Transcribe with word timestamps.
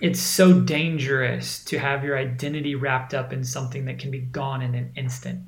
it's 0.00 0.20
so 0.20 0.60
dangerous 0.60 1.64
to 1.64 1.78
have 1.78 2.04
your 2.04 2.16
identity 2.16 2.74
wrapped 2.74 3.14
up 3.14 3.32
in 3.32 3.42
something 3.42 3.84
that 3.86 3.98
can 3.98 4.10
be 4.10 4.20
gone 4.20 4.62
in 4.62 4.74
an 4.74 4.92
instant. 4.96 5.40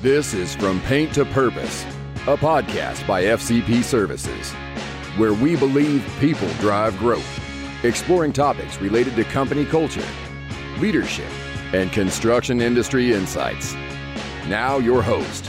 This 0.00 0.34
is 0.34 0.56
From 0.56 0.80
Paint 0.82 1.14
to 1.14 1.24
Purpose, 1.26 1.84
a 2.26 2.36
podcast 2.36 3.06
by 3.06 3.24
FCP 3.24 3.84
Services, 3.84 4.52
where 5.18 5.34
we 5.34 5.54
believe 5.54 6.04
people 6.18 6.48
drive 6.54 6.96
growth, 6.98 7.40
exploring 7.84 8.32
topics 8.32 8.80
related 8.80 9.14
to 9.16 9.24
company 9.24 9.64
culture, 9.66 10.06
leadership, 10.78 11.30
and 11.74 11.92
construction 11.92 12.60
industry 12.60 13.12
insights. 13.12 13.74
Now, 14.48 14.78
your 14.78 15.02
host, 15.02 15.48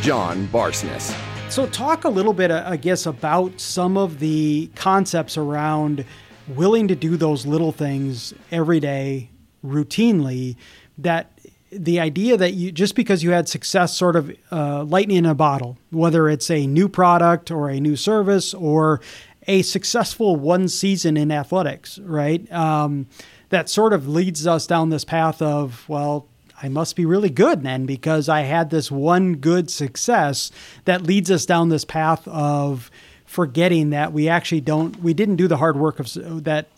John 0.00 0.46
Barsness. 0.48 1.31
So, 1.52 1.66
talk 1.66 2.04
a 2.04 2.08
little 2.08 2.32
bit, 2.32 2.50
uh, 2.50 2.64
I 2.64 2.78
guess, 2.78 3.04
about 3.04 3.60
some 3.60 3.98
of 3.98 4.20
the 4.20 4.70
concepts 4.74 5.36
around 5.36 6.06
willing 6.48 6.88
to 6.88 6.94
do 6.94 7.18
those 7.18 7.44
little 7.44 7.72
things 7.72 8.32
every 8.50 8.80
day, 8.80 9.28
routinely. 9.62 10.56
That 10.96 11.38
the 11.70 12.00
idea 12.00 12.38
that 12.38 12.54
you 12.54 12.72
just 12.72 12.94
because 12.94 13.22
you 13.22 13.32
had 13.32 13.50
success, 13.50 13.94
sort 13.94 14.16
of 14.16 14.34
uh, 14.50 14.84
lightning 14.84 15.18
in 15.18 15.26
a 15.26 15.34
bottle, 15.34 15.76
whether 15.90 16.26
it's 16.30 16.50
a 16.50 16.66
new 16.66 16.88
product 16.88 17.50
or 17.50 17.68
a 17.68 17.78
new 17.78 17.96
service 17.96 18.54
or 18.54 19.02
a 19.46 19.60
successful 19.60 20.36
one 20.36 20.68
season 20.68 21.18
in 21.18 21.30
athletics, 21.30 21.98
right? 21.98 22.50
Um, 22.50 23.08
that 23.50 23.68
sort 23.68 23.92
of 23.92 24.08
leads 24.08 24.46
us 24.46 24.66
down 24.66 24.88
this 24.88 25.04
path 25.04 25.42
of 25.42 25.86
well, 25.86 26.28
I 26.62 26.68
must 26.68 26.94
be 26.94 27.04
really 27.04 27.30
good 27.30 27.62
then 27.62 27.86
because 27.86 28.28
I 28.28 28.42
had 28.42 28.70
this 28.70 28.90
one 28.90 29.34
good 29.36 29.70
success 29.70 30.52
that 30.84 31.02
leads 31.02 31.30
us 31.30 31.44
down 31.44 31.70
this 31.70 31.84
path 31.84 32.26
of 32.28 32.90
forgetting 33.26 33.90
that 33.90 34.12
we 34.12 34.28
actually 34.28 34.60
don't 34.60 35.00
we 35.02 35.12
didn't 35.14 35.36
do 35.36 35.48
the 35.48 35.56
hard 35.56 35.76
work 35.76 35.98
of 35.98 36.12
that 36.44 36.68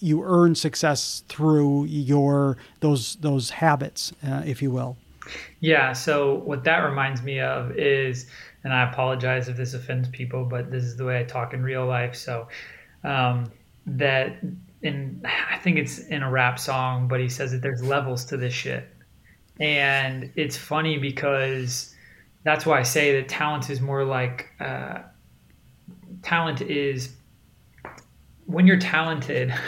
you 0.00 0.22
earn 0.22 0.54
success 0.54 1.24
through 1.28 1.84
your 1.86 2.58
those 2.80 3.16
those 3.16 3.50
habits 3.50 4.12
uh, 4.26 4.42
if 4.46 4.62
you 4.62 4.70
will. 4.70 4.96
Yeah 5.60 5.92
so 5.94 6.34
what 6.44 6.62
that 6.64 6.78
reminds 6.78 7.22
me 7.22 7.40
of 7.40 7.72
is 7.72 8.26
and 8.62 8.72
i 8.72 8.88
apologize 8.88 9.48
if 9.48 9.56
this 9.56 9.74
offends 9.74 10.08
people 10.10 10.44
but 10.44 10.70
this 10.70 10.84
is 10.84 10.96
the 10.96 11.04
way 11.04 11.18
i 11.18 11.24
talk 11.24 11.54
in 11.54 11.62
real 11.62 11.86
life 11.86 12.14
so 12.14 12.48
um, 13.02 13.50
that 13.86 14.36
in 14.82 15.24
i 15.52 15.56
think 15.58 15.78
it's 15.78 15.98
in 15.98 16.22
a 16.22 16.30
rap 16.30 16.58
song 16.58 17.08
but 17.08 17.18
he 17.18 17.28
says 17.28 17.52
that 17.52 17.62
there's 17.62 17.82
levels 17.82 18.24
to 18.26 18.36
this 18.36 18.52
shit 18.52 18.93
and 19.60 20.30
it's 20.36 20.56
funny 20.56 20.98
because 20.98 21.94
that's 22.42 22.66
why 22.66 22.78
I 22.78 22.82
say 22.82 23.20
that 23.20 23.28
talent 23.28 23.70
is 23.70 23.80
more 23.80 24.04
like 24.04 24.50
uh, 24.60 25.00
talent 26.22 26.60
is 26.60 27.14
when 28.46 28.66
you're 28.66 28.78
talented. 28.78 29.52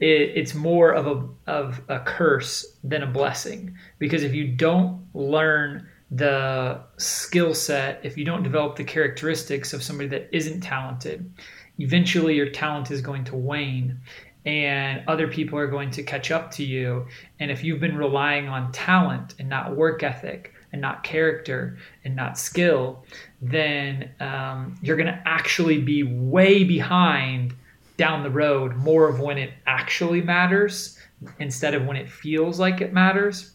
It, 0.00 0.32
it's 0.34 0.54
more 0.54 0.92
of 0.92 1.06
a 1.06 1.28
of 1.46 1.82
a 1.90 2.00
curse 2.00 2.78
than 2.82 3.02
a 3.02 3.06
blessing 3.06 3.76
because 3.98 4.22
if 4.22 4.32
you 4.32 4.48
don't 4.48 5.04
learn 5.12 5.86
the 6.10 6.80
skill 6.96 7.52
set, 7.52 8.00
if 8.02 8.16
you 8.16 8.24
don't 8.24 8.42
develop 8.42 8.76
the 8.76 8.84
characteristics 8.84 9.74
of 9.74 9.82
somebody 9.82 10.08
that 10.08 10.30
isn't 10.32 10.62
talented, 10.62 11.30
eventually 11.78 12.34
your 12.34 12.48
talent 12.48 12.90
is 12.90 13.02
going 13.02 13.24
to 13.24 13.36
wane 13.36 14.00
and 14.44 15.02
other 15.06 15.28
people 15.28 15.58
are 15.58 15.66
going 15.66 15.90
to 15.90 16.02
catch 16.02 16.30
up 16.30 16.50
to 16.52 16.64
you. 16.64 17.06
And 17.38 17.50
if 17.50 17.62
you've 17.62 17.80
been 17.80 17.96
relying 17.96 18.48
on 18.48 18.72
talent 18.72 19.34
and 19.38 19.48
not 19.48 19.76
work 19.76 20.02
ethic 20.02 20.54
and 20.72 20.80
not 20.80 21.02
character 21.02 21.76
and 22.04 22.16
not 22.16 22.38
skill, 22.38 23.04
then 23.42 24.10
um, 24.20 24.78
you're 24.82 24.96
going 24.96 25.08
to 25.08 25.22
actually 25.26 25.80
be 25.80 26.02
way 26.02 26.64
behind 26.64 27.54
down 27.96 28.22
the 28.22 28.30
road 28.30 28.76
more 28.76 29.08
of 29.08 29.20
when 29.20 29.36
it 29.36 29.52
actually 29.66 30.22
matters 30.22 30.98
instead 31.38 31.74
of 31.74 31.84
when 31.84 31.96
it 31.96 32.10
feels 32.10 32.58
like 32.58 32.80
it 32.80 32.94
matters. 32.94 33.52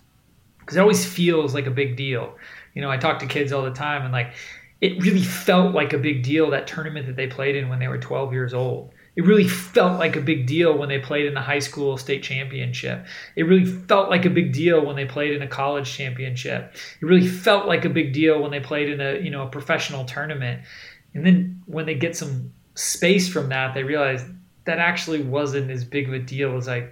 Because 0.59 0.78
it 0.78 0.81
always 0.81 1.06
feels 1.06 1.53
like 1.53 1.66
a 1.66 1.72
big 1.72 1.96
deal. 1.96 2.35
You 2.75 2.81
know, 2.81 2.91
I 2.91 2.97
talk 2.97 3.19
to 3.19 3.28
kids 3.28 3.52
all 3.52 3.63
the 3.63 3.72
time 3.72 4.03
and 4.03 4.12
like, 4.12 4.34
it 4.81 5.02
really 5.02 5.23
felt 5.23 5.73
like 5.73 5.94
a 5.94 5.97
big 5.97 6.22
deal 6.22 6.52
that 6.52 6.67
tournament 6.67 7.07
that 7.07 7.16
they 7.16 7.28
played 7.28 7.56
in 7.56 7.69
when 7.69 7.79
they 7.79 7.88
were 7.88 7.97
12 7.97 8.34
years 8.34 8.53
old 8.53 8.94
it 9.16 9.24
really 9.24 9.48
felt 9.48 9.98
like 9.98 10.16
a 10.16 10.22
big 10.22 10.46
deal 10.46 10.78
when 10.78 10.90
they 10.90 11.00
played 11.00 11.26
in 11.26 11.34
the 11.34 11.42
high 11.42 11.59
school 11.59 11.98
state 11.98 12.22
championship. 12.22 13.06
It 13.36 13.44
really 13.44 13.66
felt 13.66 14.09
like 14.09 14.26
a 14.26 14.30
big 14.30 14.52
deal 14.52 14.86
when 14.86 14.96
they 14.96 15.06
played 15.06 15.34
in 15.34 15.42
a 15.42 15.48
college 15.48 15.92
championship. 15.92 16.76
It 17.02 17.06
really 17.06 17.28
felt 17.28 17.66
like 17.68 17.86
a 17.86 17.90
big 17.90 18.14
deal 18.14 18.42
when 18.42 18.52
they 18.52 18.59
played 18.59 18.90
in 18.90 19.00
a, 19.00 19.20
you 19.20 19.30
know, 19.30 19.44
a 19.44 19.50
professional 19.50 20.03
tournament. 20.03 20.64
And 21.14 21.26
then 21.26 21.64
when 21.66 21.86
they 21.86 21.96
get 21.96 22.18
some 22.18 22.52
space 22.76 23.30
from 23.30 23.50
that, 23.50 23.74
they 23.74 23.84
realize 23.84 24.26
that 24.66 24.80
actually 24.80 25.24
wasn't 25.24 25.72
as 25.72 25.86
big 25.86 26.08
of 26.09 26.14
a 26.14 26.20
deal 26.20 26.58
as 26.58 26.68
I 26.68 26.90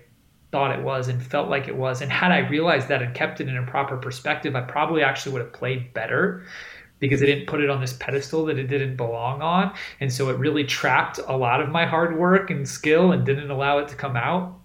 thought 0.54 0.78
it 0.78 0.84
was 0.84 1.10
and 1.10 1.22
felt 1.22 1.50
like 1.50 1.68
it 1.68 1.76
was. 1.76 2.02
And 2.02 2.12
had 2.12 2.32
I 2.32 2.48
realized 2.48 2.88
that 2.88 3.02
and 3.02 3.14
kept 3.14 3.42
it 3.42 3.50
in 3.50 3.58
a 3.58 3.66
proper 3.66 3.98
perspective, 3.98 4.56
I 4.56 4.62
probably 4.62 5.02
actually 5.02 5.34
would 5.34 5.42
have 5.42 5.52
played 5.52 5.94
better 5.94 6.46
because 7.00 7.22
I 7.22 7.26
didn't 7.26 7.48
put 7.48 7.62
it 7.62 7.70
on 7.70 7.82
this 7.82 7.94
pedestal 7.94 8.46
that 8.46 8.58
it 8.58 8.68
didn't 8.68 8.96
belong 8.96 9.42
on. 9.42 9.74
And 10.00 10.12
so 10.12 10.30
it 10.30 10.38
really 10.38 10.64
trapped 10.64 11.20
a 11.28 11.36
lot 11.36 11.62
of 11.62 11.70
my 11.70 11.86
hard 11.86 12.18
work 12.18 12.50
and 12.50 12.68
skill 12.68 13.12
and 13.12 13.26
didn't 13.26 13.52
allow 13.52 13.80
it 13.80 13.88
to 13.90 13.96
come 13.96 14.16
out. 14.16 14.58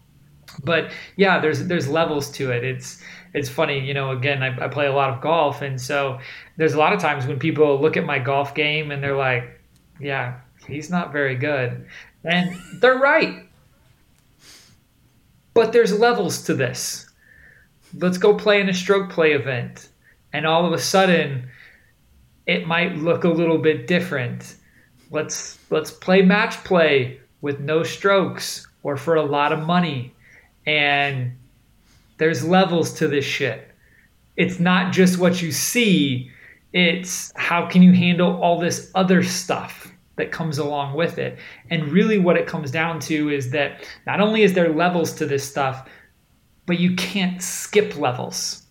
But 0.64 0.92
yeah, 1.16 1.40
there's 1.40 1.66
there's 1.66 1.88
levels 1.88 2.30
to 2.32 2.52
it. 2.52 2.64
It's 2.64 3.02
it's 3.34 3.48
funny, 3.48 3.80
you 3.80 3.92
know, 3.92 4.12
again, 4.12 4.42
I, 4.42 4.64
I 4.64 4.68
play 4.68 4.86
a 4.86 4.92
lot 4.92 5.10
of 5.10 5.20
golf 5.20 5.62
and 5.62 5.80
so 5.80 6.18
there's 6.56 6.74
a 6.74 6.78
lot 6.78 6.92
of 6.92 7.00
times 7.00 7.26
when 7.26 7.38
people 7.38 7.80
look 7.80 7.96
at 7.96 8.04
my 8.04 8.18
golf 8.18 8.54
game 8.54 8.90
and 8.90 9.02
they're 9.02 9.16
like, 9.16 9.60
Yeah, 10.00 10.40
he's 10.66 10.90
not 10.90 11.12
very 11.12 11.34
good. 11.34 11.86
And 12.24 12.56
they're 12.80 12.98
right. 12.98 13.48
But 15.54 15.72
there's 15.72 15.98
levels 15.98 16.42
to 16.44 16.54
this. 16.54 17.10
Let's 17.94 18.18
go 18.18 18.34
play 18.34 18.60
in 18.60 18.68
a 18.68 18.74
stroke 18.74 19.10
play 19.10 19.32
event. 19.32 19.88
And 20.32 20.46
all 20.46 20.66
of 20.66 20.72
a 20.72 20.78
sudden, 20.78 21.48
it 22.48 22.66
might 22.66 22.96
look 22.96 23.24
a 23.24 23.28
little 23.28 23.58
bit 23.58 23.86
different. 23.86 24.56
Let's 25.10 25.58
let's 25.70 25.90
play 25.92 26.22
match 26.22 26.64
play 26.64 27.20
with 27.42 27.60
no 27.60 27.82
strokes 27.84 28.66
or 28.82 28.96
for 28.96 29.14
a 29.14 29.22
lot 29.22 29.52
of 29.52 29.60
money. 29.60 30.14
And 30.66 31.36
there's 32.16 32.44
levels 32.44 32.94
to 32.94 33.06
this 33.06 33.24
shit. 33.24 33.70
It's 34.36 34.58
not 34.58 34.92
just 34.92 35.18
what 35.18 35.42
you 35.42 35.52
see, 35.52 36.30
it's 36.72 37.32
how 37.36 37.66
can 37.66 37.82
you 37.82 37.92
handle 37.92 38.40
all 38.42 38.58
this 38.58 38.90
other 38.94 39.22
stuff 39.22 39.92
that 40.16 40.32
comes 40.32 40.58
along 40.58 40.94
with 40.96 41.18
it. 41.18 41.38
And 41.70 41.92
really 41.92 42.18
what 42.18 42.36
it 42.36 42.46
comes 42.46 42.70
down 42.70 42.98
to 43.00 43.28
is 43.30 43.50
that 43.50 43.86
not 44.06 44.20
only 44.20 44.42
is 44.42 44.54
there 44.54 44.72
levels 44.72 45.12
to 45.14 45.26
this 45.26 45.48
stuff, 45.48 45.88
but 46.66 46.80
you 46.80 46.96
can't 46.96 47.42
skip 47.42 47.96
levels. 47.96 48.64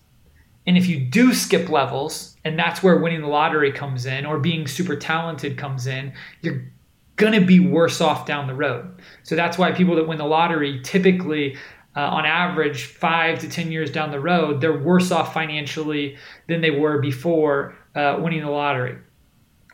And 0.65 0.77
if 0.77 0.87
you 0.87 0.99
do 0.99 1.33
skip 1.33 1.69
levels, 1.69 2.36
and 2.47 2.57
that's 2.57 2.81
where 2.81 2.97
winning 2.97 3.21
the 3.21 3.27
lottery 3.27 3.71
comes 3.71 4.05
in 4.05 4.25
or 4.25 4.39
being 4.39 4.67
super 4.67 4.95
talented 4.95 5.57
comes 5.57 5.87
in 5.87 6.13
you're 6.41 6.63
going 7.17 7.33
to 7.33 7.45
be 7.45 7.59
worse 7.59 7.99
off 8.01 8.25
down 8.25 8.47
the 8.47 8.53
road 8.53 9.01
so 9.23 9.35
that's 9.35 9.57
why 9.57 9.71
people 9.71 9.95
that 9.95 10.07
win 10.07 10.17
the 10.17 10.25
lottery 10.25 10.79
typically 10.81 11.55
uh, 11.95 12.01
on 12.01 12.25
average 12.25 12.85
five 12.85 13.39
to 13.39 13.49
ten 13.49 13.71
years 13.71 13.91
down 13.91 14.11
the 14.11 14.19
road 14.19 14.61
they're 14.61 14.79
worse 14.79 15.11
off 15.11 15.33
financially 15.33 16.17
than 16.47 16.61
they 16.61 16.71
were 16.71 16.99
before 16.99 17.75
uh, 17.95 18.17
winning 18.21 18.41
the 18.41 18.49
lottery 18.49 18.97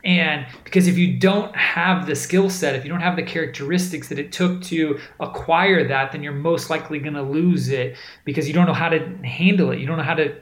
and 0.03 0.45
because 0.65 0.87
if 0.87 0.97
you 0.97 1.17
don't 1.17 1.55
have 1.55 2.07
the 2.07 2.15
skill 2.15 2.49
set, 2.49 2.75
if 2.75 2.83
you 2.83 2.89
don't 2.89 2.99
have 2.99 3.15
the 3.15 3.23
characteristics 3.23 4.09
that 4.09 4.19
it 4.19 4.33
took 4.33 4.61
to 4.63 4.99
acquire 5.21 5.87
that, 5.87 6.11
then 6.11 6.21
you're 6.21 6.33
most 6.33 6.69
likely 6.69 6.99
going 6.99 7.13
to 7.13 7.21
lose 7.21 7.69
it 7.69 7.95
because 8.25 8.45
you 8.45 8.53
don't 8.53 8.65
know 8.65 8.73
how 8.73 8.89
to 8.89 8.99
handle 9.23 9.71
it. 9.71 9.79
You 9.79 9.87
don't 9.87 9.95
know 9.95 10.03
how 10.03 10.15
to 10.15 10.35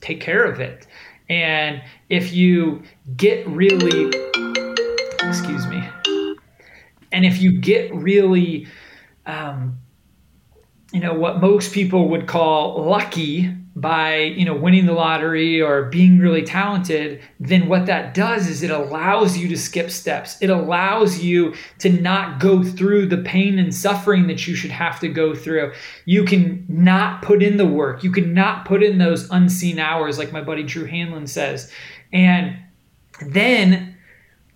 take 0.00 0.20
care 0.20 0.44
of 0.44 0.58
it. 0.58 0.86
And 1.28 1.82
if 2.08 2.32
you 2.32 2.82
get 3.16 3.46
really, 3.48 4.12
excuse 5.22 5.66
me, 5.66 5.82
and 7.12 7.24
if 7.24 7.40
you 7.40 7.52
get 7.60 7.94
really, 7.94 8.66
um, 9.24 9.78
you 10.92 11.00
know, 11.00 11.14
what 11.14 11.40
most 11.40 11.72
people 11.72 12.08
would 12.10 12.26
call 12.26 12.84
lucky 12.84 13.56
by 13.76 14.18
you 14.18 14.44
know 14.44 14.54
winning 14.54 14.86
the 14.86 14.92
lottery 14.92 15.60
or 15.60 15.84
being 15.84 16.20
really 16.20 16.42
talented 16.42 17.20
then 17.40 17.68
what 17.68 17.86
that 17.86 18.14
does 18.14 18.48
is 18.48 18.62
it 18.62 18.70
allows 18.70 19.36
you 19.36 19.48
to 19.48 19.56
skip 19.56 19.90
steps. 19.90 20.40
It 20.40 20.50
allows 20.50 21.18
you 21.18 21.54
to 21.80 21.90
not 21.90 22.40
go 22.40 22.62
through 22.62 23.06
the 23.06 23.18
pain 23.18 23.58
and 23.58 23.74
suffering 23.74 24.26
that 24.28 24.46
you 24.46 24.54
should 24.54 24.70
have 24.70 25.00
to 25.00 25.08
go 25.08 25.34
through. 25.34 25.72
You 26.04 26.24
can 26.24 26.64
not 26.68 27.22
put 27.22 27.42
in 27.42 27.56
the 27.56 27.66
work. 27.66 28.02
You 28.02 28.12
can 28.12 28.32
not 28.32 28.64
put 28.64 28.82
in 28.82 28.98
those 28.98 29.28
unseen 29.30 29.78
hours 29.78 30.18
like 30.18 30.32
my 30.32 30.40
buddy 30.40 30.62
Drew 30.62 30.88
Hanlen 30.88 31.28
says. 31.28 31.70
And 32.12 32.56
then 33.26 33.96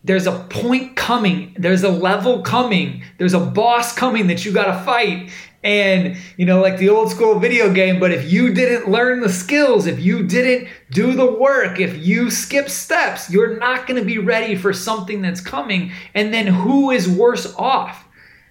there's 0.04 0.26
a 0.26 0.38
point 0.50 0.96
coming. 0.96 1.54
There's 1.58 1.82
a 1.82 1.90
level 1.90 2.42
coming. 2.42 3.02
There's 3.18 3.34
a 3.34 3.40
boss 3.40 3.94
coming 3.94 4.28
that 4.28 4.44
you 4.44 4.52
got 4.52 4.66
to 4.66 4.84
fight 4.84 5.30
and 5.64 6.16
you 6.36 6.46
know 6.46 6.60
like 6.60 6.78
the 6.78 6.88
old 6.88 7.10
school 7.10 7.38
video 7.38 7.72
game 7.72 7.98
but 7.98 8.12
if 8.12 8.30
you 8.30 8.54
didn't 8.54 8.90
learn 8.90 9.20
the 9.20 9.28
skills 9.28 9.86
if 9.86 9.98
you 9.98 10.22
didn't 10.24 10.68
do 10.92 11.14
the 11.14 11.32
work 11.32 11.80
if 11.80 11.96
you 11.98 12.30
skip 12.30 12.68
steps 12.68 13.28
you're 13.30 13.58
not 13.58 13.86
going 13.86 13.98
to 13.98 14.06
be 14.06 14.18
ready 14.18 14.54
for 14.54 14.72
something 14.72 15.20
that's 15.20 15.40
coming 15.40 15.92
and 16.14 16.32
then 16.32 16.46
who 16.46 16.90
is 16.90 17.08
worse 17.08 17.54
off 17.56 18.06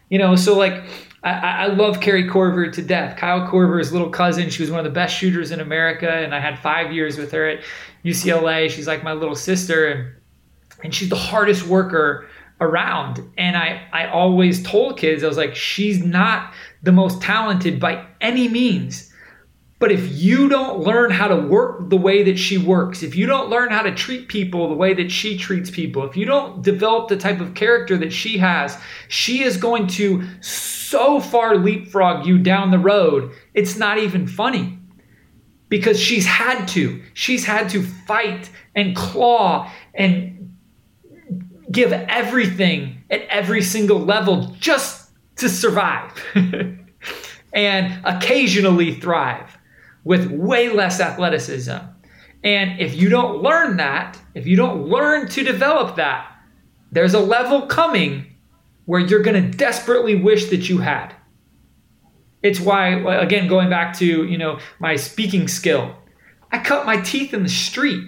You 0.10 0.20
know, 0.20 0.36
so 0.36 0.58
like 0.58 0.84
I, 1.24 1.32
I 1.32 1.68
love 1.68 2.00
Kari 2.00 2.30
Korver 2.30 2.72
to 2.72 2.82
death. 2.82 3.18
Kyle 3.18 3.48
Korver's 3.50 3.92
little 3.92 4.10
cousin. 4.10 4.50
She 4.50 4.64
was 4.64 4.72
one 4.72 4.80
of 4.80 4.86
the 4.86 4.92
best 4.92 5.16
shooters 5.18 5.52
in 5.52 5.60
America, 5.60 6.10
and 6.10 6.34
I 6.34 6.40
had 6.40 6.60
five 6.60 6.94
years 6.94 7.18
with 7.18 7.32
her 7.32 7.48
at 7.50 7.64
UCLA. 8.06 8.70
She's 8.70 8.88
like 8.88 9.04
my 9.04 9.14
little 9.14 9.36
sister, 9.36 9.88
and 9.88 10.14
and 10.84 10.96
she's 10.96 11.10
the 11.10 11.16
hardest 11.16 11.68
worker 11.68 12.30
around. 12.62 13.20
And 13.38 13.58
I 13.58 13.88
I 13.92 14.08
always 14.08 14.64
told 14.64 14.98
kids 14.98 15.24
I 15.24 15.28
was 15.28 15.38
like, 15.38 15.56
she's 15.56 16.00
not 16.04 16.54
the 16.84 16.92
most 16.92 17.22
talented 17.22 17.80
by 17.80 18.06
any 18.22 18.48
means. 18.48 19.14
But 19.80 19.92
if 19.92 20.12
you 20.12 20.50
don't 20.50 20.80
learn 20.80 21.12
how 21.12 21.28
to 21.28 21.36
work 21.36 21.90
the 21.90 21.98
way 21.98 22.24
that 22.24 22.40
she 22.40 22.58
works, 22.58 23.04
if 23.04 23.16
you 23.16 23.28
don't 23.28 23.50
learn 23.50 23.70
how 23.70 23.84
to 23.84 23.94
treat 23.94 24.28
people 24.28 24.68
the 24.70 24.76
way 24.76 24.96
that 24.96 25.12
she 25.12 25.38
treats 25.38 25.70
people, 25.70 26.04
if 26.04 26.18
you 26.18 26.26
don't 26.26 26.64
develop 26.64 27.10
the 27.10 27.18
type 27.18 27.40
of 27.40 27.54
character 27.54 27.96
that 27.98 28.12
she 28.12 28.40
has, 28.40 28.76
she 29.08 29.44
is 29.44 29.56
going 29.58 29.86
to 29.88 30.28
so 30.42 31.20
far 31.20 31.58
leapfrog 31.58 32.26
you 32.26 32.40
down 32.40 32.72
the 32.72 32.80
road, 32.80 33.32
it's 33.54 33.78
not 33.78 34.00
even 34.00 34.26
funny. 34.26 34.80
Because 35.70 36.00
she's 36.00 36.26
had 36.26 36.66
to. 36.70 37.04
She's 37.14 37.46
had 37.46 37.70
to 37.72 37.84
fight 37.84 38.50
and 38.74 38.96
claw 38.96 39.70
and 39.94 40.56
give 41.70 41.92
everything 41.92 43.04
at 43.10 43.22
every 43.24 43.62
single 43.62 44.00
level 44.00 44.56
just 44.60 45.07
to 45.38 45.50
survive 45.50 46.12
and 47.54 48.06
occasionally 48.06 48.96
thrive 48.96 49.58
with 50.04 50.32
way 50.32 50.70
less 50.70 51.00
athleticism. 51.00 51.78
And 52.44 52.80
if 52.80 52.96
you 52.96 53.10
don't 53.10 53.42
learn 53.42 53.78
that, 53.78 54.20
if 54.34 54.46
you 54.48 54.56
don't 54.56 54.88
learn 54.88 55.28
to 55.30 55.44
develop 55.44 55.96
that, 55.98 56.32
there's 56.92 57.14
a 57.14 57.20
level 57.20 57.64
coming 57.64 58.34
where 58.86 59.02
you're 59.02 59.22
going 59.22 59.52
to 59.52 59.58
desperately 59.58 60.16
wish 60.16 60.50
that 60.50 60.70
you 60.70 60.78
had. 60.78 61.14
It's 62.42 62.60
why, 62.60 62.90
again, 63.20 63.48
going 63.48 63.70
back 63.70 63.98
to 63.98 64.06
you 64.06 64.38
know 64.38 64.60
my 64.80 64.96
speaking 64.96 65.48
skill, 65.48 65.96
I 66.52 66.60
cut 66.60 66.86
my 66.86 66.98
teeth 67.02 67.34
in 67.34 67.44
the 67.44 67.50
street. 67.50 68.04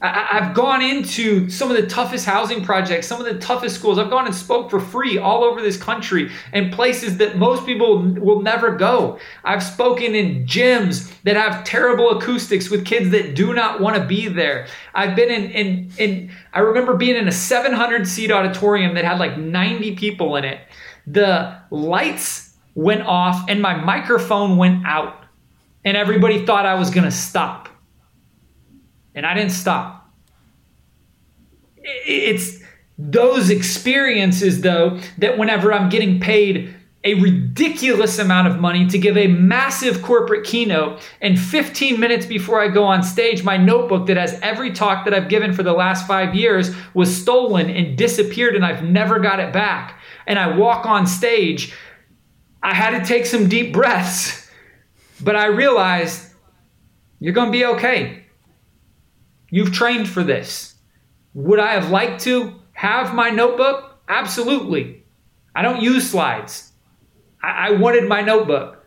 I, 0.00 0.38
have 0.44 0.54
gone 0.54 0.80
into 0.80 1.50
some 1.50 1.70
of 1.70 1.76
the 1.76 1.86
toughest 1.86 2.24
housing 2.24 2.64
projects, 2.64 3.08
some 3.08 3.20
of 3.20 3.26
the 3.26 3.38
toughest 3.40 3.74
schools. 3.74 3.98
I've 3.98 4.10
gone 4.10 4.26
and 4.26 4.34
spoke 4.34 4.70
for 4.70 4.78
free 4.78 5.18
all 5.18 5.42
over 5.42 5.60
this 5.60 5.76
country 5.76 6.30
and 6.52 6.72
places 6.72 7.16
that 7.16 7.36
most 7.36 7.66
people 7.66 7.98
will 7.98 8.40
never 8.40 8.76
go. 8.76 9.18
I've 9.42 9.62
spoken 9.62 10.14
in 10.14 10.46
gyms 10.46 11.12
that 11.24 11.36
have 11.36 11.64
terrible 11.64 12.10
acoustics 12.10 12.70
with 12.70 12.84
kids 12.86 13.10
that 13.10 13.34
do 13.34 13.52
not 13.52 13.80
want 13.80 13.96
to 13.96 14.04
be 14.04 14.28
there. 14.28 14.68
I've 14.94 15.16
been 15.16 15.30
in, 15.30 15.50
in, 15.50 15.90
in 15.98 16.30
I 16.52 16.60
remember 16.60 16.94
being 16.94 17.16
in 17.16 17.26
a 17.26 17.32
700 17.32 18.06
seat 18.06 18.30
auditorium 18.30 18.94
that 18.94 19.04
had 19.04 19.18
like 19.18 19.36
90 19.36 19.96
people 19.96 20.36
in 20.36 20.44
it. 20.44 20.60
The 21.08 21.58
lights 21.70 22.54
went 22.76 23.02
off 23.02 23.48
and 23.48 23.60
my 23.60 23.74
microphone 23.74 24.56
went 24.58 24.86
out, 24.86 25.24
and 25.84 25.96
everybody 25.96 26.46
thought 26.46 26.66
I 26.66 26.74
was 26.74 26.90
going 26.90 27.04
to 27.04 27.10
stop 27.10 27.68
and 29.18 29.26
I 29.26 29.34
didn't 29.34 29.50
stop. 29.50 30.08
It's 31.82 32.60
those 32.96 33.50
experiences, 33.50 34.60
though, 34.60 35.00
that 35.18 35.36
whenever 35.36 35.72
I'm 35.72 35.88
getting 35.88 36.20
paid 36.20 36.72
a 37.02 37.14
ridiculous 37.14 38.20
amount 38.20 38.46
of 38.46 38.60
money 38.60 38.86
to 38.86 38.98
give 38.98 39.16
a 39.16 39.26
massive 39.26 40.02
corporate 40.02 40.44
keynote, 40.46 41.00
and 41.20 41.38
15 41.38 41.98
minutes 41.98 42.26
before 42.26 42.60
I 42.60 42.68
go 42.68 42.84
on 42.84 43.02
stage, 43.02 43.42
my 43.42 43.56
notebook 43.56 44.06
that 44.06 44.16
has 44.16 44.38
every 44.40 44.72
talk 44.72 45.04
that 45.04 45.12
I've 45.12 45.28
given 45.28 45.52
for 45.52 45.64
the 45.64 45.72
last 45.72 46.06
five 46.06 46.36
years 46.36 46.72
was 46.94 47.14
stolen 47.14 47.70
and 47.70 47.98
disappeared, 47.98 48.54
and 48.54 48.64
I've 48.64 48.84
never 48.84 49.18
got 49.18 49.40
it 49.40 49.52
back. 49.52 50.00
And 50.28 50.38
I 50.38 50.56
walk 50.56 50.86
on 50.86 51.08
stage, 51.08 51.74
I 52.62 52.72
had 52.72 52.96
to 52.96 53.04
take 53.04 53.26
some 53.26 53.48
deep 53.48 53.72
breaths, 53.72 54.48
but 55.20 55.34
I 55.34 55.46
realized 55.46 56.32
you're 57.18 57.32
going 57.32 57.48
to 57.48 57.58
be 57.58 57.64
okay. 57.64 58.27
You've 59.50 59.72
trained 59.72 60.08
for 60.08 60.22
this. 60.22 60.74
Would 61.34 61.58
I 61.58 61.72
have 61.72 61.90
liked 61.90 62.22
to 62.22 62.54
have 62.72 63.14
my 63.14 63.30
notebook? 63.30 63.98
Absolutely. 64.08 65.04
I 65.54 65.62
don't 65.62 65.82
use 65.82 66.10
slides. 66.10 66.72
I, 67.42 67.68
I 67.68 67.70
wanted 67.72 68.08
my 68.08 68.22
notebook. 68.22 68.84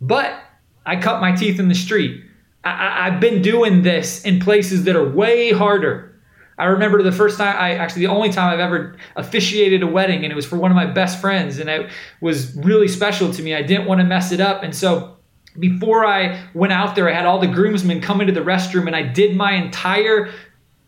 But 0.00 0.38
I 0.84 0.96
cut 0.96 1.20
my 1.20 1.32
teeth 1.32 1.60
in 1.60 1.68
the 1.68 1.74
street. 1.74 2.24
I, 2.64 3.10
have 3.10 3.20
been 3.20 3.42
doing 3.42 3.82
this 3.82 4.24
in 4.24 4.38
places 4.38 4.84
that 4.84 4.94
are 4.94 5.08
way 5.08 5.52
harder. 5.52 6.20
I 6.58 6.66
remember 6.66 7.02
the 7.02 7.10
first 7.10 7.38
time, 7.38 7.56
I 7.56 7.74
actually, 7.74 8.06
the 8.06 8.12
only 8.12 8.30
time 8.30 8.52
I've 8.52 8.60
ever 8.60 8.96
officiated 9.16 9.82
a 9.82 9.86
wedding, 9.86 10.22
and 10.22 10.32
it 10.32 10.36
was 10.36 10.46
for 10.46 10.56
one 10.56 10.70
of 10.70 10.76
my 10.76 10.86
best 10.86 11.20
friends, 11.20 11.58
and 11.58 11.68
it 11.68 11.90
was 12.20 12.54
really 12.56 12.86
special 12.86 13.32
to 13.32 13.42
me. 13.42 13.54
I 13.54 13.62
didn't 13.62 13.86
want 13.86 14.00
to 14.00 14.04
mess 14.04 14.30
it 14.30 14.40
up. 14.40 14.62
And 14.62 14.74
so 14.74 15.11
before 15.58 16.06
I 16.06 16.42
went 16.54 16.72
out 16.72 16.94
there, 16.94 17.08
I 17.08 17.12
had 17.12 17.26
all 17.26 17.38
the 17.38 17.46
groomsmen 17.46 18.00
come 18.00 18.20
into 18.20 18.32
the 18.32 18.40
restroom 18.40 18.86
and 18.86 18.96
I 18.96 19.02
did 19.02 19.36
my 19.36 19.52
entire 19.52 20.32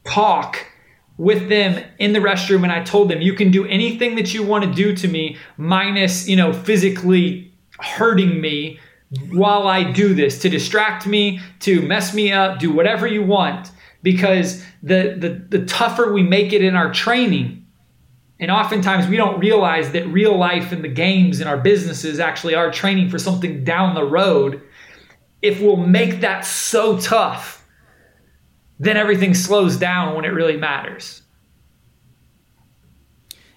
talk 0.04 0.66
with 1.16 1.48
them 1.48 1.82
in 1.98 2.12
the 2.12 2.18
restroom 2.18 2.62
and 2.62 2.72
I 2.72 2.82
told 2.82 3.08
them 3.08 3.20
you 3.20 3.34
can 3.34 3.50
do 3.50 3.66
anything 3.66 4.16
that 4.16 4.34
you 4.34 4.42
want 4.42 4.64
to 4.64 4.72
do 4.72 4.94
to 4.96 5.08
me 5.08 5.36
minus, 5.56 6.28
you 6.28 6.36
know, 6.36 6.52
physically 6.52 7.52
hurting 7.78 8.40
me 8.40 8.80
while 9.30 9.68
I 9.68 9.92
do 9.92 10.14
this 10.14 10.40
to 10.40 10.48
distract 10.48 11.06
me, 11.06 11.40
to 11.60 11.82
mess 11.82 12.14
me 12.14 12.32
up, 12.32 12.58
do 12.58 12.72
whatever 12.72 13.06
you 13.06 13.22
want. 13.22 13.70
Because 14.02 14.64
the 14.82 15.16
the 15.18 15.58
the 15.58 15.64
tougher 15.64 16.12
we 16.12 16.22
make 16.22 16.52
it 16.52 16.62
in 16.62 16.76
our 16.76 16.92
training, 16.92 17.63
and 18.40 18.50
oftentimes 18.50 19.06
we 19.06 19.16
don't 19.16 19.38
realize 19.38 19.92
that 19.92 20.06
real 20.08 20.36
life 20.36 20.72
and 20.72 20.82
the 20.82 20.88
games 20.88 21.40
and 21.40 21.48
our 21.48 21.56
businesses 21.56 22.18
actually 22.18 22.54
are 22.54 22.70
training 22.70 23.08
for 23.08 23.18
something 23.18 23.64
down 23.64 23.94
the 23.94 24.04
road. 24.04 24.62
If 25.40 25.60
we'll 25.60 25.76
make 25.76 26.20
that 26.20 26.44
so 26.44 26.98
tough, 26.98 27.64
then 28.78 28.96
everything 28.96 29.34
slows 29.34 29.76
down 29.76 30.16
when 30.16 30.24
it 30.24 30.28
really 30.28 30.56
matters. 30.56 31.22